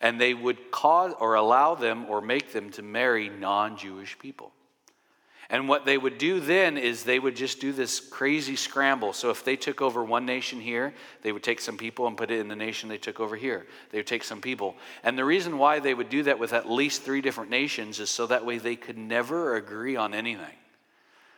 [0.00, 4.52] and they would cause or allow them or make them to marry non Jewish people.
[5.50, 9.14] And what they would do then is they would just do this crazy scramble.
[9.14, 12.30] So if they took over one nation here, they would take some people and put
[12.30, 13.66] it in the nation they took over here.
[13.90, 14.76] They would take some people.
[15.02, 18.10] And the reason why they would do that with at least three different nations is
[18.10, 20.54] so that way they could never agree on anything.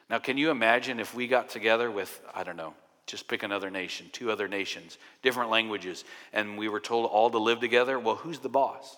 [0.08, 2.74] Now, can you imagine if we got together with, I don't know,
[3.06, 7.38] just pick another nation, two other nations, different languages, and we were told all to
[7.38, 7.98] live together.
[7.98, 8.96] Well, who's the boss?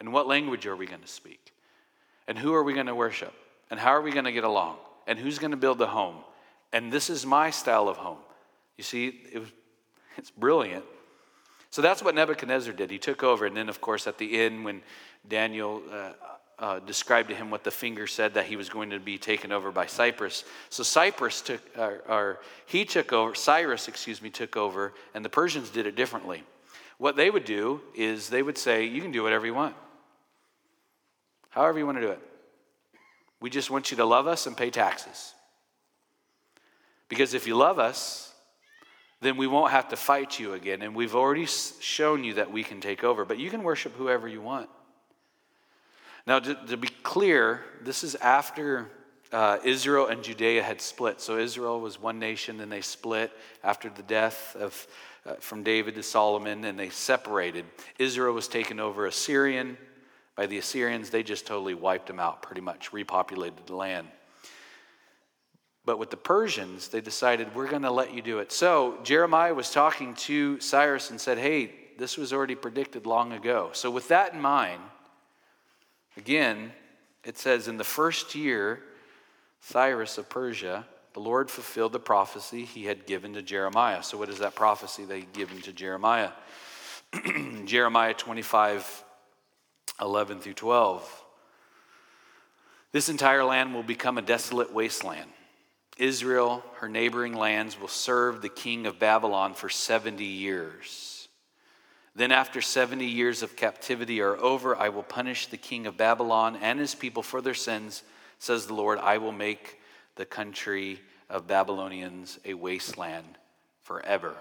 [0.00, 1.52] And what language are we going to speak?
[2.26, 3.34] And who are we going to worship?
[3.72, 4.76] And how are we going to get along?
[5.06, 6.16] And who's going to build the home?
[6.74, 8.18] And this is my style of home.
[8.76, 9.48] You see, it was,
[10.18, 10.84] it's brilliant.
[11.70, 12.90] So that's what Nebuchadnezzar did.
[12.90, 14.82] He took over, and then, of course, at the end, when
[15.26, 16.12] Daniel uh,
[16.58, 19.52] uh, described to him what the finger said that he was going to be taken
[19.52, 20.44] over by Cyprus.
[20.68, 25.30] So Cyprus took, or, or he took over, Cyrus, excuse me, took over, and the
[25.30, 26.44] Persians did it differently.
[26.98, 29.74] What they would do is they would say, You can do whatever you want,
[31.48, 32.20] however you want to do it.
[33.42, 35.34] We just want you to love us and pay taxes.
[37.08, 38.32] Because if you love us,
[39.20, 40.80] then we won't have to fight you again.
[40.80, 44.26] And we've already shown you that we can take over, but you can worship whoever
[44.28, 44.70] you want.
[46.26, 48.88] Now, to, to be clear, this is after
[49.32, 51.20] uh, Israel and Judea had split.
[51.20, 53.32] So Israel was one nation, then they split
[53.64, 54.86] after the death of
[55.24, 57.64] uh, from David to Solomon, and they separated.
[57.98, 59.76] Israel was taken over Assyrian
[60.36, 61.10] by the Assyrians.
[61.10, 64.08] They just totally wiped them out, pretty much repopulated the land.
[65.84, 68.52] But with the Persians, they decided we're going to let you do it.
[68.52, 73.70] So Jeremiah was talking to Cyrus and said, "Hey, this was already predicted long ago."
[73.72, 74.80] So with that in mind.
[76.16, 76.72] Again,
[77.24, 78.80] it says, In the first year,
[79.60, 84.02] Cyrus of Persia, the Lord fulfilled the prophecy he had given to Jeremiah.
[84.02, 86.30] So, what is that prophecy that he had given to Jeremiah?
[87.64, 89.04] Jeremiah 25,
[90.00, 91.24] 11 through 12.
[92.92, 95.30] This entire land will become a desolate wasteland.
[95.96, 101.28] Israel, her neighboring lands, will serve the king of Babylon for 70 years.
[102.14, 106.56] Then, after 70 years of captivity are over, I will punish the king of Babylon
[106.60, 108.02] and his people for their sins,
[108.38, 108.98] says the Lord.
[108.98, 109.80] I will make
[110.16, 111.00] the country
[111.30, 113.38] of Babylonians a wasteland
[113.82, 114.34] forever.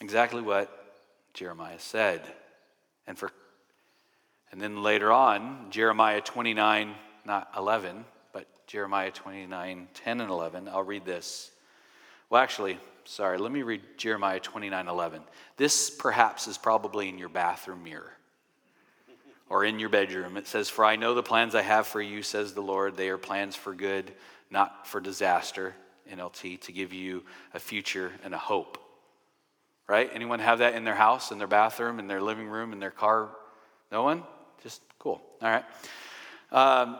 [0.00, 0.68] Exactly what
[1.32, 2.20] Jeremiah said.
[3.06, 3.30] And for
[4.54, 10.68] and then later on, Jeremiah 29, not 11, but Jeremiah 29, 10 and 11.
[10.68, 11.50] I'll read this.
[12.30, 15.22] Well, actually, sorry, let me read Jeremiah 29, 11.
[15.56, 18.12] This perhaps is probably in your bathroom mirror
[19.48, 20.36] or in your bedroom.
[20.36, 22.96] It says, For I know the plans I have for you, says the Lord.
[22.96, 24.12] They are plans for good,
[24.50, 25.74] not for disaster,
[26.08, 28.78] NLT, to give you a future and a hope.
[29.86, 30.10] Right?
[30.14, 32.90] Anyone have that in their house, in their bathroom, in their living room, in their
[32.90, 33.28] car?
[33.92, 34.22] No one?
[34.62, 35.22] Just cool.
[35.42, 35.64] All right.
[36.50, 36.96] Um,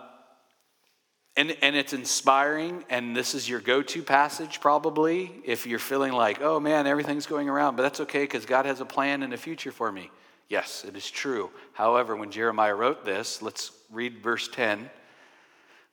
[1.37, 6.13] and, and it's inspiring, and this is your go to passage probably if you're feeling
[6.13, 9.35] like, oh man, everything's going around, but that's okay because God has a plan and
[9.35, 10.11] a future for me.
[10.49, 11.51] Yes, it is true.
[11.73, 14.89] However, when Jeremiah wrote this, let's read verse 10.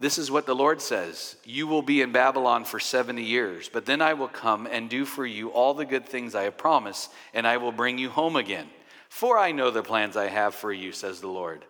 [0.01, 3.85] This is what the Lord says You will be in Babylon for 70 years, but
[3.85, 7.11] then I will come and do for you all the good things I have promised,
[7.35, 8.67] and I will bring you home again.
[9.09, 11.65] For I know the plans I have for you, says the Lord.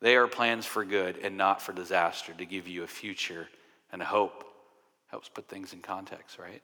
[0.00, 3.48] They are plans for good and not for disaster, to give you a future
[3.90, 4.44] and a hope.
[5.08, 6.62] Helps put things in context, right?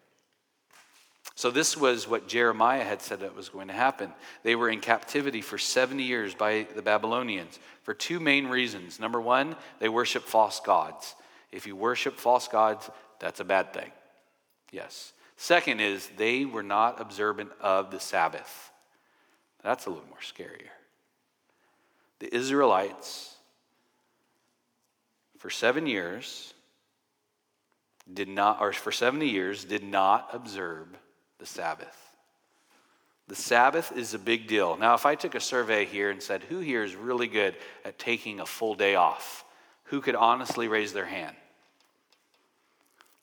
[1.35, 4.13] So, this was what Jeremiah had said that was going to happen.
[4.43, 8.99] They were in captivity for 70 years by the Babylonians for two main reasons.
[8.99, 11.15] Number one, they worship false gods.
[11.53, 13.93] If you worship false gods, that's a bad thing.
[14.73, 15.13] Yes.
[15.37, 18.73] Second is they were not observant of the Sabbath.
[19.63, 20.71] That's a little more scarier.
[22.19, 23.37] The Israelites,
[25.39, 26.53] for seven years,
[28.13, 30.89] did not, or for 70 years, did not observe
[31.39, 31.97] the Sabbath.
[33.29, 34.77] The Sabbath is a big deal.
[34.77, 37.99] Now, if I took a survey here and said, who here is really good at
[37.99, 39.45] taking a full day off?
[39.85, 41.37] Who could honestly raise their hand?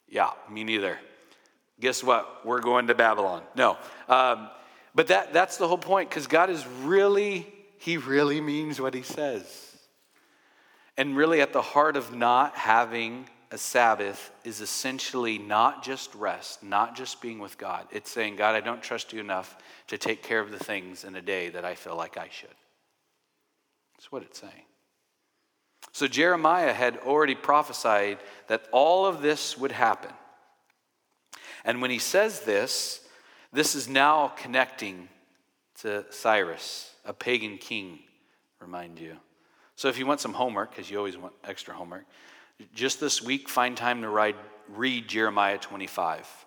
[0.08, 0.99] Yeah, me neither.
[1.80, 2.45] Guess what?
[2.45, 3.41] We're going to Babylon.
[3.56, 3.78] No.
[4.08, 4.49] Um,
[4.93, 7.47] but that, that's the whole point because God is really,
[7.80, 9.43] He really means what He says.
[10.97, 16.63] And really, at the heart of not having a Sabbath is essentially not just rest,
[16.63, 17.88] not just being with God.
[17.91, 21.15] It's saying, God, I don't trust you enough to take care of the things in
[21.15, 22.49] a day that I feel like I should.
[23.95, 24.65] That's what it's saying.
[25.91, 30.12] So Jeremiah had already prophesied that all of this would happen.
[31.63, 33.01] And when he says this,
[33.53, 35.08] this is now connecting
[35.81, 37.99] to Cyrus, a pagan king,
[38.60, 39.15] remind you.
[39.75, 42.05] So if you want some homework, because you always want extra homework,
[42.73, 44.33] just this week, find time to
[44.69, 46.45] read Jeremiah 25.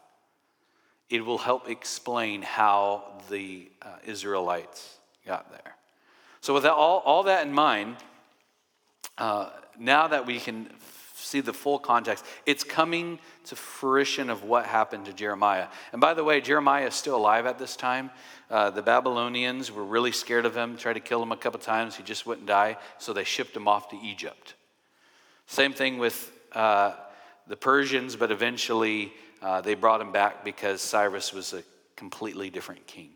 [1.11, 5.75] It will help explain how the uh, Israelites got there.
[6.41, 7.97] So, with all, all that in mind,
[9.17, 10.71] uh, now that we can
[11.15, 15.67] see the full context, it's coming to fruition of what happened to Jeremiah.
[15.93, 18.11] And by the way, Jeremiah is still alive at this time.
[18.51, 21.97] Uh, the Babylonians were really scared of him, tried to kill him a couple times.
[21.97, 24.55] He just wouldn't die, so they shipped him off to Egypt.
[25.49, 26.93] Same thing with uh,
[27.47, 31.63] the Persians, but eventually uh, they brought him back because Cyrus was a
[31.97, 33.09] completely different king.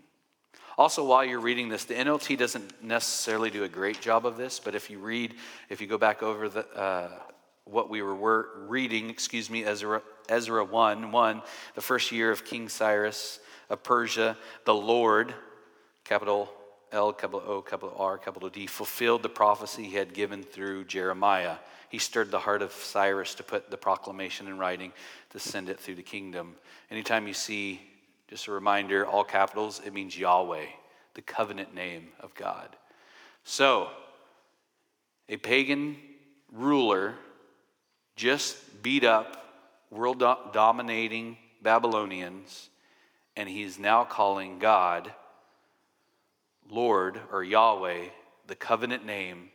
[0.79, 4.59] Also, while you're reading this, the NLT doesn't necessarily do a great job of this,
[4.59, 5.35] but if you read,
[5.69, 7.11] if you go back over the, uh,
[7.65, 11.43] what we were reading, excuse me, Ezra, Ezra 1 1,
[11.75, 15.35] the first year of King Cyrus of Persia, the Lord,
[16.05, 16.51] capital
[16.93, 21.57] L, capital O, capital R, capital D, fulfilled the prophecy he had given through Jeremiah
[21.93, 24.95] he stirred the heart of Cyrus to put the proclamation in writing
[25.29, 26.55] to send it through the kingdom.
[26.91, 27.83] Anytime you see,
[28.29, 30.65] just a reminder, all capitals, it means Yahweh,
[31.13, 32.75] the covenant name of God.
[33.45, 33.91] So,
[35.29, 35.99] a pagan
[36.51, 37.15] ruler
[38.17, 39.45] just beat up
[39.91, 40.25] world
[40.55, 42.71] dominating Babylonians,
[43.37, 45.13] and he's now calling God
[46.71, 48.07] Lord or Yahweh,
[48.47, 49.51] the covenant name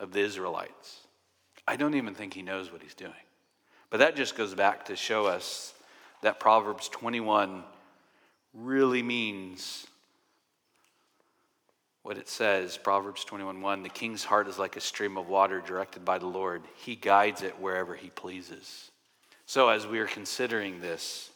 [0.00, 1.03] of the Israelites.
[1.66, 3.12] I don't even think he knows what he's doing.
[3.90, 5.72] But that just goes back to show us
[6.22, 7.64] that Proverbs 21
[8.52, 9.86] really means
[12.02, 16.04] what it says Proverbs 21:1 The king's heart is like a stream of water directed
[16.04, 16.62] by the Lord.
[16.76, 18.90] He guides it wherever he pleases.
[19.46, 21.30] So as we are considering this,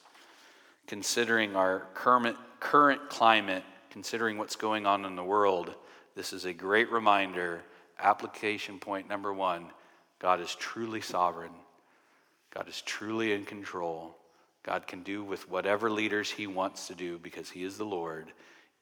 [0.86, 5.74] considering our current current climate, considering what's going on in the world,
[6.14, 7.62] this is a great reminder.
[7.98, 9.70] Application point number 1
[10.18, 11.52] God is truly sovereign.
[12.52, 14.16] God is truly in control.
[14.64, 18.32] God can do with whatever leaders he wants to do because he is the Lord,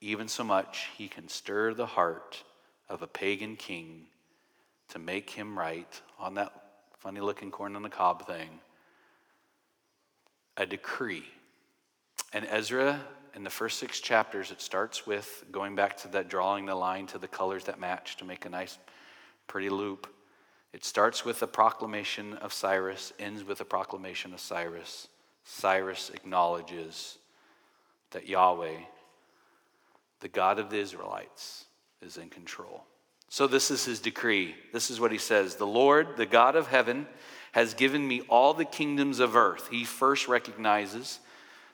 [0.01, 2.43] even so much he can stir the heart
[2.89, 4.07] of a pagan king
[4.89, 6.53] to make him write on that
[6.99, 8.49] funny looking corn on the cob thing.
[10.57, 11.25] A decree.
[12.33, 13.01] And Ezra,
[13.35, 17.07] in the first six chapters, it starts with going back to that drawing the line
[17.09, 18.79] to the colors that match to make a nice,
[19.47, 20.07] pretty loop.
[20.73, 25.09] It starts with a proclamation of Cyrus, ends with a proclamation of Cyrus.
[25.45, 27.19] Cyrus acknowledges
[28.11, 28.79] that Yahweh,
[30.21, 31.65] the God of the Israelites,
[32.03, 32.85] is in control.
[33.29, 34.55] So, this is his decree.
[34.73, 37.07] This is what he says The Lord, the God of heaven,
[37.53, 39.69] has given me all the kingdoms of earth.
[39.71, 41.21] He first recognizes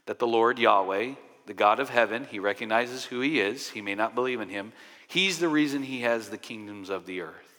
[0.06, 1.14] that the Lord, Yahweh,
[1.46, 3.70] the God of heaven, he recognizes who he is.
[3.70, 4.72] He may not believe in him.
[5.08, 7.51] He's the reason he has the kingdoms of the earth.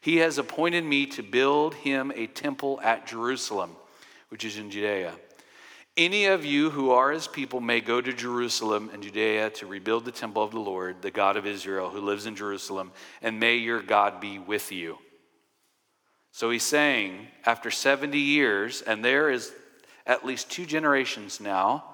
[0.00, 3.76] He has appointed me to build him a temple at Jerusalem,
[4.30, 5.14] which is in Judea.
[5.96, 10.04] Any of you who are his people may go to Jerusalem and Judea to rebuild
[10.06, 13.56] the temple of the Lord, the God of Israel, who lives in Jerusalem, and may
[13.56, 14.98] your God be with you.
[16.32, 19.52] So he's saying, after 70 years, and there is
[20.06, 21.84] at least two generations now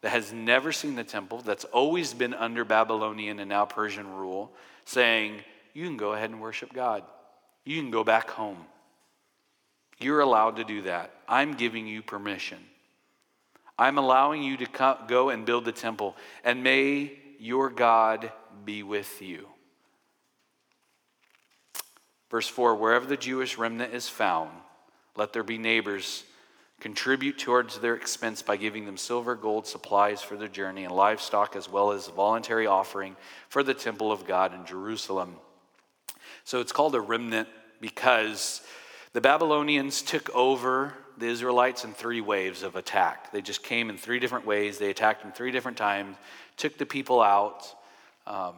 [0.00, 4.52] that has never seen the temple, that's always been under Babylonian and now Persian rule,
[4.84, 5.42] saying,
[5.74, 7.02] You can go ahead and worship God.
[7.64, 8.58] You can go back home.
[9.98, 11.12] You're allowed to do that.
[11.28, 12.58] I'm giving you permission.
[13.78, 18.30] I'm allowing you to go and build the temple, and may your God
[18.64, 19.48] be with you.
[22.30, 24.50] Verse 4 Wherever the Jewish remnant is found,
[25.16, 26.24] let there be neighbors
[26.80, 31.54] contribute towards their expense by giving them silver, gold, supplies for their journey, and livestock,
[31.56, 33.16] as well as a voluntary offering
[33.48, 35.36] for the temple of God in Jerusalem.
[36.44, 37.48] So it's called a remnant
[37.80, 38.62] because
[39.12, 43.32] the Babylonians took over the Israelites in three waves of attack.
[43.32, 44.78] They just came in three different ways.
[44.78, 46.16] They attacked them three different times,
[46.56, 47.66] took the people out
[48.26, 48.54] um,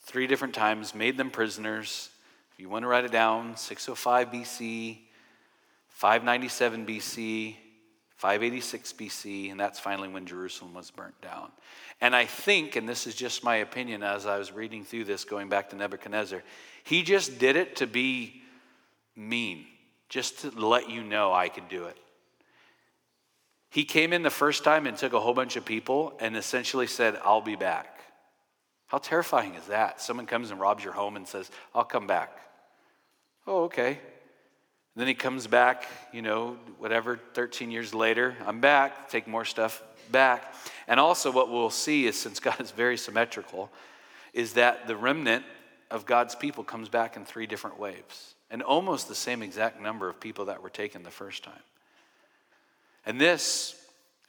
[0.00, 2.10] three different times, made them prisoners.
[2.52, 4.98] If you want to write it down, 605 BC,
[5.90, 7.56] 597 BC,
[8.22, 11.50] 586 BC, and that's finally when Jerusalem was burnt down.
[12.00, 15.24] And I think, and this is just my opinion as I was reading through this,
[15.24, 16.40] going back to Nebuchadnezzar,
[16.84, 18.40] he just did it to be
[19.16, 19.66] mean,
[20.08, 21.96] just to let you know I could do it.
[23.70, 26.86] He came in the first time and took a whole bunch of people and essentially
[26.86, 28.02] said, I'll be back.
[28.86, 30.00] How terrifying is that?
[30.00, 32.38] Someone comes and robs your home and says, I'll come back.
[33.48, 33.98] Oh, okay.
[34.94, 39.82] Then he comes back, you know, whatever, 13 years later, I'm back, take more stuff
[40.10, 40.54] back.
[40.86, 43.70] And also, what we'll see is since God is very symmetrical,
[44.34, 45.44] is that the remnant
[45.90, 50.08] of God's people comes back in three different waves, and almost the same exact number
[50.08, 51.62] of people that were taken the first time.
[53.06, 53.81] And this,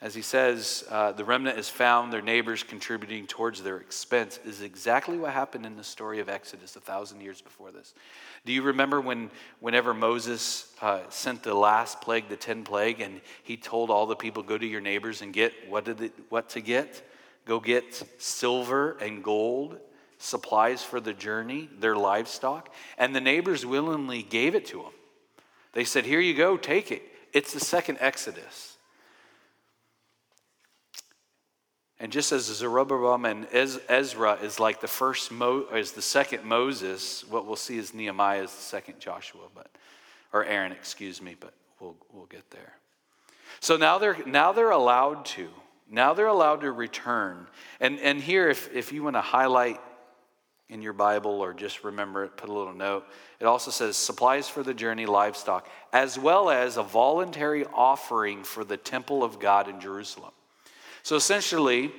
[0.04, 4.62] as he says, uh, the remnant is found, their neighbors contributing towards their expense, is
[4.62, 7.94] exactly what happened in the story of Exodus a thousand years before this.
[8.46, 9.32] Do you remember when,
[9.62, 14.18] whenever Moses uh, sent the last plague, the 10 plague, and he told all the
[14.18, 17.02] people, go to your neighbors and get what, did it, what to get?
[17.46, 19.78] Go get silver and gold
[20.18, 24.92] supplies for the journey, their livestock, and the neighbors willingly gave it to them.
[25.72, 27.04] They said, Here you go, take it.
[27.32, 28.73] It's the second Exodus.
[32.04, 37.24] And just as Zerubbabel and Ezra is like the first, Mo, is the second Moses,
[37.30, 39.70] what we'll see is Nehemiah is the second Joshua, but
[40.34, 42.74] or Aaron, excuse me, but we'll we'll get there.
[43.62, 45.48] So now they're now they're allowed to.
[45.90, 47.48] Now they're allowed to return.
[47.80, 49.80] And and here, if if you want to highlight
[50.68, 53.06] in your Bible or just remember it, put a little note.
[53.40, 58.66] It also says supplies for the journey, livestock, as well as a voluntary offering for
[58.66, 60.34] the temple of God in Jerusalem.
[61.04, 61.92] So essentially,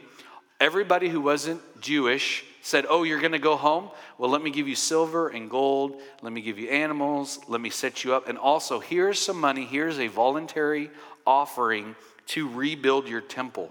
[0.58, 3.90] everybody who wasn't Jewish said, Oh, you're going to go home?
[4.16, 6.00] Well, let me give you silver and gold.
[6.22, 7.38] Let me give you animals.
[7.46, 8.28] Let me set you up.
[8.28, 9.66] And also, here's some money.
[9.66, 10.90] Here's a voluntary
[11.26, 11.94] offering
[12.28, 13.70] to rebuild your temple.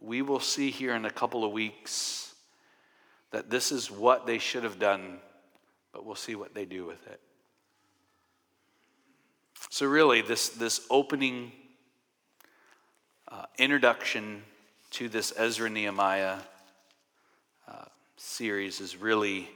[0.00, 2.34] We will see here in a couple of weeks
[3.32, 5.18] that this is what they should have done,
[5.92, 7.20] but we'll see what they do with it.
[9.68, 11.52] So, really, this, this opening
[13.28, 14.42] uh, introduction
[14.90, 16.38] to this Ezra Nehemiah
[17.68, 17.84] uh,
[18.16, 19.48] series is really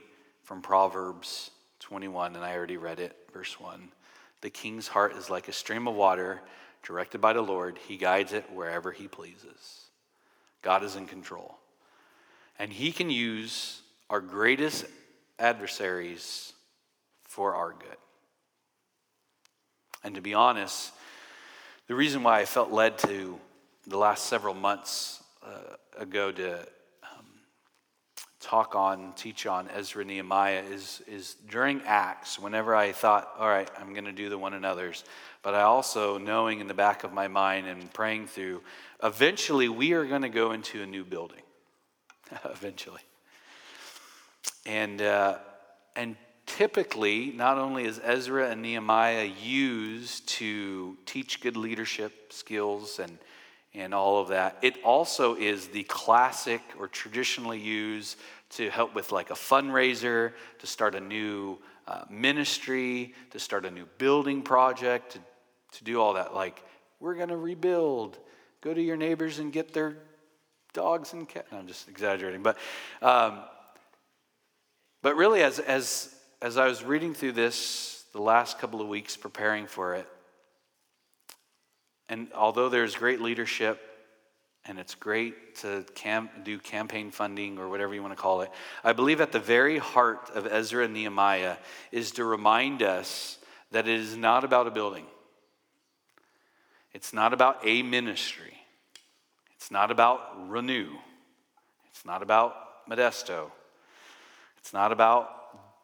[0.43, 3.89] from Proverbs 21, and I already read it, verse 1.
[4.43, 6.41] The king's heart is like a stream of water
[6.83, 9.85] directed by the Lord, he guides it wherever he pleases.
[10.63, 11.57] God is in control.
[12.59, 14.87] And He can use our greatest
[15.39, 16.53] adversaries
[17.25, 17.97] for our good.
[20.05, 20.93] And to be honest,
[21.87, 23.39] The reason why I felt led to
[23.87, 27.27] the last several months uh, ago to um,
[28.41, 33.71] talk on, teach on Ezra Nehemiah is, is during Acts, whenever I thought, all right,
[33.79, 35.05] I'm going to do the one another's,
[35.43, 38.63] but I also, knowing in the back of my mind and praying through,
[39.03, 41.43] eventually we are going to go into a new building.
[42.45, 43.01] eventually.
[44.67, 45.39] And, uh,
[45.97, 46.17] and
[46.47, 53.19] typically, not only is Ezra and Nehemiah used to teach good leadership skills and,
[53.75, 58.19] and all of that, it also is the classic or traditionally used
[58.51, 63.71] to help with like a fundraiser, to start a new uh, ministry, to start a
[63.71, 65.19] new building project, to,
[65.79, 66.35] to do all that.
[66.35, 66.63] Like,
[67.01, 68.19] we're going to rebuild.
[68.61, 69.97] Go to your neighbors and get their
[70.73, 71.51] dogs and cats.
[71.51, 72.43] No, I'm just exaggerating.
[72.43, 72.57] But,
[73.03, 73.41] um,
[75.03, 76.15] but really, as, as
[76.45, 80.07] as I was reading through this the last couple of weeks, preparing for it,
[82.09, 83.81] and although there's great leadership
[84.67, 85.85] and it's great to
[86.43, 88.51] do campaign funding or whatever you want to call it,
[88.83, 91.57] I believe at the very heart of Ezra and Nehemiah
[91.93, 93.39] is to remind us
[93.73, 95.07] that it is not about a building,
[96.93, 98.57] it's not about a ministry,
[99.57, 100.91] it's not about Renew,
[101.91, 103.51] it's not about Modesto,
[104.59, 105.31] it's not about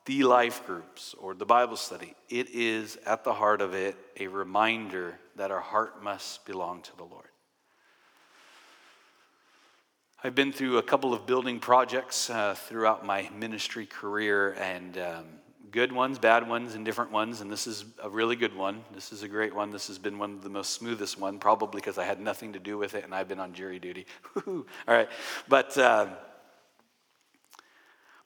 [0.06, 4.26] the life groups or the Bible study, it is at the heart of it a
[4.26, 7.24] reminder that our heart must belong to the Lord.
[10.22, 15.24] I've been through a couple of building projects uh, throughout my ministry career, and um,
[15.70, 17.40] good ones, bad ones, and different ones.
[17.40, 18.84] And this is a really good one.
[18.92, 19.70] This is a great one.
[19.70, 22.58] This has been one of the most smoothest one, probably because I had nothing to
[22.58, 24.04] do with it and I've been on jury duty.
[24.46, 25.08] All right,
[25.48, 25.78] but.
[25.78, 26.08] Uh,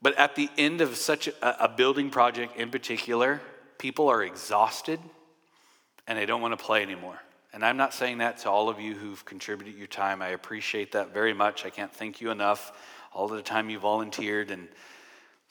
[0.02, 3.40] but at the end of such a, a building project in particular,
[3.78, 5.00] people are exhausted
[6.06, 7.18] and they don't want to play anymore.
[7.52, 10.22] And I'm not saying that to all of you who've contributed your time.
[10.22, 11.64] I appreciate that very much.
[11.64, 12.72] I can't thank you enough.
[13.12, 14.68] All the time you volunteered and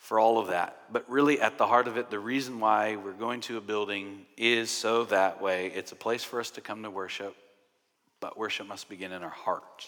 [0.03, 0.77] for all of that.
[0.91, 4.25] But really, at the heart of it, the reason why we're going to a building
[4.35, 7.33] is so that way it's a place for us to come to worship,
[8.19, 9.87] but worship must begin in our heart.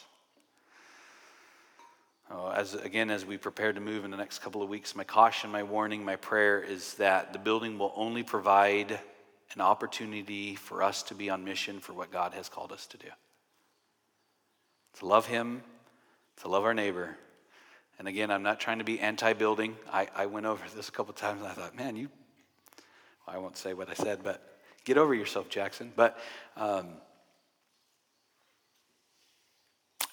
[2.32, 5.04] Uh, as again, as we prepare to move in the next couple of weeks, my
[5.04, 8.98] caution, my warning, my prayer is that the building will only provide
[9.54, 12.98] an opportunity for us to be on mission for what God has called us to
[12.98, 13.08] do.
[15.00, 15.62] To love Him,
[16.42, 17.16] to love our neighbor.
[18.00, 19.76] And again, I'm not trying to be anti building.
[19.92, 22.10] I, I went over this a couple times and I thought, man, you,
[23.26, 25.94] well, I won't say what I said, but get over yourself, Jackson.
[25.96, 26.18] But
[26.58, 26.88] um,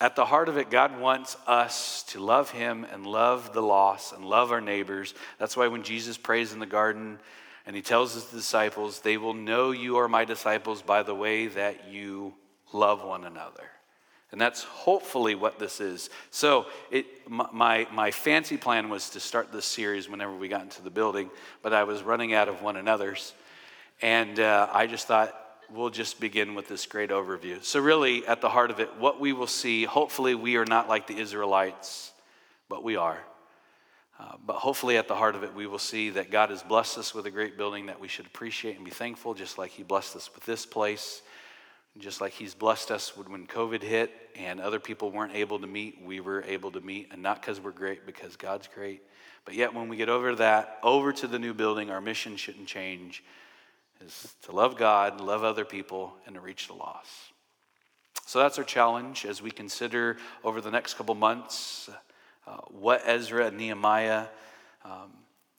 [0.02, 4.12] At the heart of it, God wants us to love Him and love the lost
[4.12, 5.14] and love our neighbors.
[5.38, 7.20] That's why when Jesus prays in the garden
[7.66, 11.46] and He tells His disciples, they will know you are my disciples by the way
[11.48, 12.34] that you
[12.72, 13.64] love one another.
[14.32, 16.08] And that's hopefully what this is.
[16.30, 20.82] So, it, my, my fancy plan was to start this series whenever we got into
[20.82, 23.34] the building, but I was running out of one another's.
[24.00, 25.38] And uh, I just thought,
[25.70, 27.62] we'll just begin with this great overview.
[27.62, 30.88] So, really, at the heart of it, what we will see, hopefully, we are not
[30.88, 32.12] like the Israelites,
[32.70, 33.18] but we are.
[34.22, 36.96] Uh, but hopefully, at the heart of it, we will see that God has blessed
[36.96, 39.82] us with a great building that we should appreciate and be thankful, just like He
[39.82, 41.22] blessed us with this place.
[41.98, 46.00] Just like He's blessed us when COVID hit and other people weren't able to meet,
[46.02, 47.08] we were able to meet.
[47.10, 49.02] And not because we're great, because God's great.
[49.44, 52.68] But yet, when we get over that, over to the new building, our mission shouldn't
[52.68, 53.24] change
[54.04, 57.10] is to love God, love other people, and to reach the lost.
[58.24, 61.90] So that's our challenge as we consider over the next couple months
[62.46, 64.26] uh, what Ezra and Nehemiah
[64.84, 65.12] um,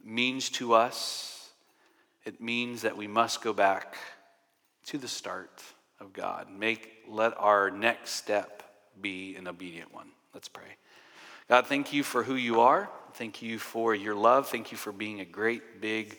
[0.03, 1.49] means to us.
[2.25, 3.97] It means that we must go back
[4.86, 5.61] to the start
[5.99, 6.47] of God.
[6.49, 8.63] Make let our next step
[9.01, 10.07] be an obedient one.
[10.34, 10.77] Let's pray.
[11.49, 12.89] God, thank you for who you are.
[13.13, 14.47] Thank you for your love.
[14.47, 16.17] Thank you for being a great, big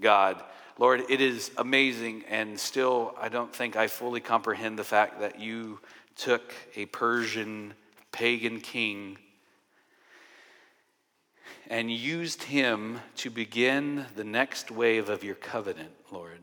[0.00, 0.42] God.
[0.78, 5.38] Lord, it is amazing, and still, I don't think I fully comprehend the fact that
[5.38, 5.80] you
[6.16, 7.74] took a Persian
[8.12, 9.18] pagan king
[11.70, 16.40] and used him to begin the next wave of your covenant, Lord.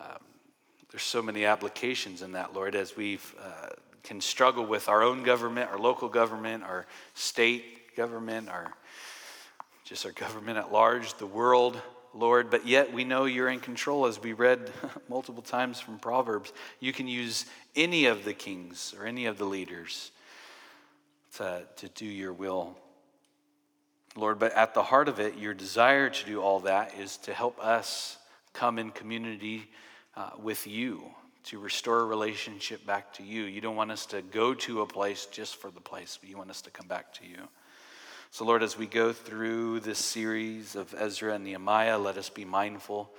[0.00, 0.18] Um,
[0.92, 3.70] there's so many applications in that, Lord, as we uh,
[4.04, 8.72] can struggle with our own government, our local government, our state government, our
[9.82, 11.80] just our government at large, the world,
[12.12, 14.72] Lord, but yet we know you're in control as we read
[15.08, 16.52] multiple times from Proverbs.
[16.80, 17.46] You can use
[17.76, 20.10] any of the kings or any of the leaders
[21.36, 22.76] to, to do your will.
[24.16, 27.34] Lord, but at the heart of it, your desire to do all that is to
[27.34, 28.16] help us
[28.52, 29.68] come in community
[30.16, 31.02] uh, with you,
[31.44, 33.42] to restore a relationship back to you.
[33.42, 36.38] You don't want us to go to a place just for the place, but you
[36.38, 37.48] want us to come back to you.
[38.30, 42.44] So, Lord, as we go through this series of Ezra and Nehemiah, let us be
[42.44, 43.10] mindful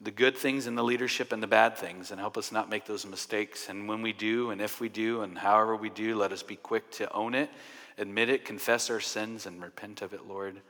[0.00, 2.84] the good things in the leadership and the bad things and help us not make
[2.84, 3.68] those mistakes.
[3.68, 6.56] And when we do, and if we do, and however we do, let us be
[6.56, 7.50] quick to own it,
[7.96, 10.60] admit it, confess our sins, and repent of it, Lord.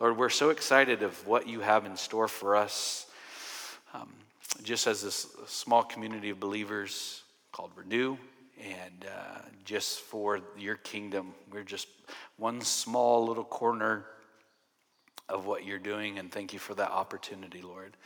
[0.00, 3.06] Lord, we're so excited of what you have in store for us.
[3.94, 4.12] Um,
[4.62, 7.22] just as this small community of believers
[7.52, 8.16] called Renew,
[8.62, 11.88] and uh, just for your kingdom, we're just
[12.36, 14.04] one small little corner
[15.28, 17.96] of what you're doing, and thank you for that opportunity, Lord.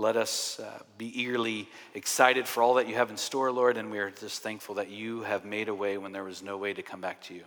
[0.00, 3.90] Let us uh, be eagerly excited for all that you have in store, Lord, and
[3.90, 6.72] we are just thankful that you have made a way when there was no way
[6.72, 7.44] to come back to you.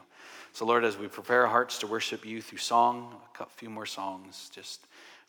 [0.52, 3.88] So, Lord, as we prepare our hearts to worship you through song, a few more
[3.88, 4.82] songs, just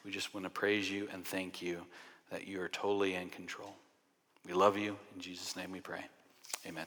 [0.05, 1.87] we just want to praise you and thank you
[2.31, 3.75] that you are totally in control.
[4.47, 4.95] We love you.
[5.15, 6.05] In Jesus' name we pray.
[6.67, 6.87] Amen.